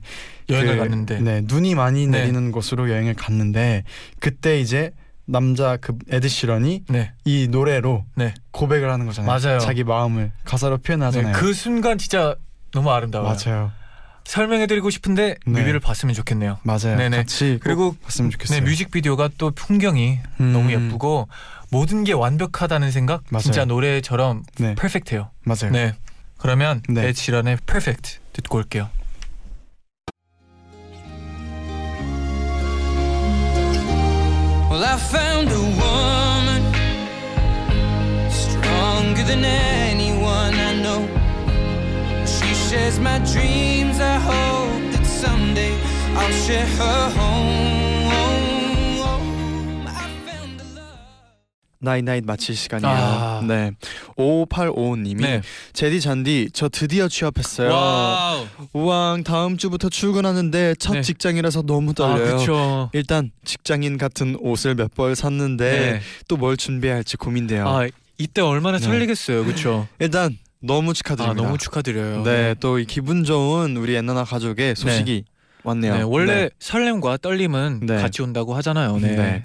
여행을 0.50 0.74
그, 0.76 0.80
갔는데. 0.80 1.20
네, 1.20 1.42
눈이 1.44 1.76
많이 1.76 2.08
네. 2.08 2.20
내리는 2.22 2.52
곳으로 2.52 2.90
여행을 2.90 3.14
갔는데 3.16 3.84
그때 4.20 4.60
이제 4.60 4.92
남자 5.26 5.78
그 5.78 5.98
에드 6.10 6.28
시런이 6.28 6.84
네, 6.90 7.14
이 7.24 7.48
노래로 7.50 8.06
네. 8.16 8.34
고백을 8.52 8.92
하는 8.92 9.06
거잖아요. 9.06 9.32
맞아요. 9.40 9.60
자기 9.60 9.84
마음을 9.84 10.32
가사로 10.44 10.78
네, 10.78 10.84
표현하잖아요. 10.84 11.34
그 11.34 11.54
순간 11.54 11.98
진짜 11.98 12.36
너무 12.72 12.92
아름다워요. 12.92 13.36
맞아요. 13.46 13.72
설명해드리고 14.26 14.90
싶은데 14.90 15.36
네. 15.46 15.60
뮤비를 15.60 15.80
봤으면 15.80 16.14
좋겠네요. 16.14 16.58
맞아요. 16.64 16.98
네네. 16.98 17.18
같이 17.18 17.60
그리고 17.62 17.92
꼭 17.92 18.04
봤으면 18.04 18.32
좋겠어요. 18.32 18.60
네, 18.60 18.66
뮤직비디오가 18.66 19.30
또 19.38 19.52
풍경이 19.52 20.20
음. 20.42 20.54
너무 20.54 20.72
예쁘고 20.72 21.28
모든 21.70 22.04
게 22.04 22.14
완벽하다는 22.14 22.92
생각 22.92 23.24
맞아요. 23.30 23.44
진짜 23.44 23.66
노래처럼 23.66 24.44
네, 24.58 24.76
퍼펙트해요. 24.76 25.30
맞아요. 25.44 25.72
네. 25.72 25.96
그러면 26.38 26.82
네. 26.90 27.14
시런의 27.14 27.60
Perfect 27.66 28.20
듣고 28.34 28.58
올게요. 28.58 28.90
Well, 34.70 34.82
shares 42.76 43.00
my 43.00 43.20
dreams. 43.24 44.02
I 44.02 44.20
hope 44.20 44.92
that 44.92 45.06
someday 45.06 45.72
I'll 46.14 46.32
share 46.44 46.66
her 46.66 47.10
home. 47.16 48.12
I 49.88 50.10
found 50.28 50.60
a 50.60 50.66
love. 50.76 51.00
night 51.80 52.03
night 52.03 52.26
마칠 52.26 52.54
시간이에요. 52.56 52.94
아. 52.94 53.42
네. 53.48 53.72
5585님이 54.18 55.22
네. 55.22 55.42
쟤디 55.72 56.02
쟌디 56.02 56.50
저 56.52 56.68
드디어 56.68 57.08
취업했어요. 57.08 57.72
와우. 57.72 58.46
우왕 58.74 59.24
다음 59.24 59.56
주부터 59.56 59.88
출근하는데 59.90 60.76
첫 60.78 60.96
네. 60.96 61.02
직장이라서 61.02 61.62
너무 61.62 61.92
아, 61.92 61.94
떨려요. 61.94 62.26
그렇죠. 62.26 62.90
일단 62.94 63.32
직장인 63.46 63.98
같은 63.98 64.36
옷을 64.42 64.76
몇 64.76 64.90
벌 64.96 65.16
샀는데 65.16 65.72
네. 65.94 66.02
또뭘 66.28 66.58
준비해야 66.58 66.98
할지 66.98 67.16
고민돼요. 67.16 67.68
아, 67.70 67.88
이때 68.18 68.42
얼마나 68.42 68.80
네. 68.80 68.84
설레겠어요. 68.84 69.46
그렇죠? 69.46 69.88
일단 70.00 70.38
너무 70.66 70.92
아, 70.92 70.94
축하드립니다. 70.94 71.42
너무 71.44 71.58
축하드려요. 71.58 72.24
네, 72.24 72.56
또 72.60 72.80
이 72.80 72.86
기분 72.86 73.24
좋은 73.24 73.78
우리 73.78 73.96
엔나나 73.96 74.24
가족의 74.24 74.76
소식이 74.76 75.26
왔네요. 75.66 75.96
네, 75.98 76.02
원래 76.04 76.34
네. 76.36 76.50
설렘과 76.60 77.18
떨림은 77.18 77.82
네. 77.84 77.96
같이 77.98 78.22
온다고 78.22 78.54
하잖아요. 78.56 78.98
네. 79.00 79.16
네. 79.16 79.44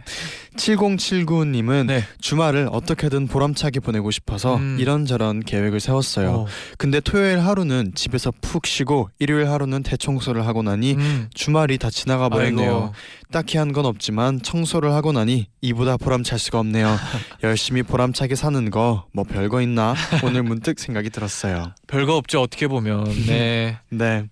7079님은 0.56 1.86
네. 1.86 2.04
주말을 2.20 2.68
어떻게든 2.72 3.28
보람차게 3.28 3.80
보내고 3.80 4.10
싶어서 4.10 4.56
음. 4.56 4.76
이런저런 4.80 5.40
계획을 5.40 5.80
세웠어요. 5.80 6.30
어. 6.30 6.46
근데 6.76 7.00
토요일 7.00 7.38
하루는 7.40 7.92
집에서 7.94 8.32
푹 8.40 8.66
쉬고 8.66 9.08
일요일 9.18 9.48
하루는 9.48 9.82
대청소를 9.82 10.46
하고 10.46 10.62
나니 10.62 10.94
음. 10.94 11.28
주말이 11.34 11.78
다 11.78 11.88
지나가 11.90 12.28
버렸네요. 12.28 12.70
아이고. 12.70 12.92
딱히 13.32 13.58
한 13.58 13.70
건 13.70 13.86
없지만 13.86 14.42
청소를 14.42 14.92
하고 14.92 15.12
나니 15.12 15.46
이보다 15.60 15.96
보람찰 15.96 16.38
수가 16.40 16.58
없네요. 16.58 16.96
열심히 17.44 17.82
보람차게 17.84 18.34
사는 18.34 18.70
거 18.70 19.04
뭐 19.12 19.24
별거 19.24 19.60
있나? 19.62 19.94
오늘 20.24 20.42
문득 20.42 20.78
생각이 20.80 21.10
들었어요. 21.10 21.72
별거 21.86 22.16
없죠. 22.16 22.42
어떻게 22.42 22.66
보면. 22.66 23.04
네. 23.26 23.78
네. 23.90 24.24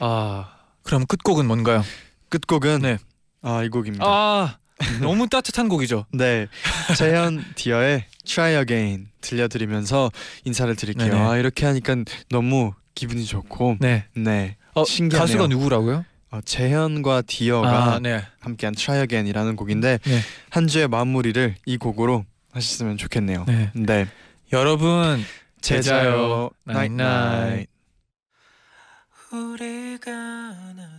아. 0.00 0.48
그럼 0.86 1.04
끝곡은 1.06 1.46
뭔가요? 1.46 1.84
끝곡은 2.28 2.82
네. 2.82 2.98
아, 3.42 3.62
이 3.62 3.68
곡입니다. 3.68 4.04
아. 4.06 4.58
너무 5.00 5.28
따뜻한 5.28 5.68
곡이죠. 5.68 6.06
네. 6.14 6.46
재현 6.96 7.44
디어의 7.54 8.04
Try 8.24 8.56
Again 8.60 9.08
들려드리면서 9.20 10.10
인사를 10.44 10.74
드릴게요. 10.76 11.12
네네. 11.12 11.20
아, 11.20 11.36
이렇게 11.36 11.66
하니까 11.66 11.96
너무 12.30 12.72
기분이 12.94 13.24
좋고 13.24 13.78
네. 13.80 14.04
네. 14.14 14.56
어, 14.74 14.84
신기하네요. 14.84 15.20
가수가 15.26 15.46
누구라고요? 15.48 16.04
어, 16.30 16.40
재현과 16.44 17.22
디어가 17.22 17.94
아, 17.94 17.98
네. 17.98 18.22
함께한 18.40 18.74
Try 18.74 19.02
Again이라는 19.02 19.56
곡인데 19.56 19.98
네. 20.02 20.20
한 20.50 20.66
주의 20.68 20.86
마무리를 20.86 21.54
이 21.64 21.76
곡으로 21.78 22.24
하셨으면 22.52 22.96
좋겠네요. 22.96 23.44
네. 23.48 23.70
네. 23.74 24.06
여러분 24.52 25.24
제자요. 25.60 26.50
나잇나잇. 26.64 26.92
나잇나잇. 26.92 27.75
우리가 29.32 30.12
나 30.12 30.95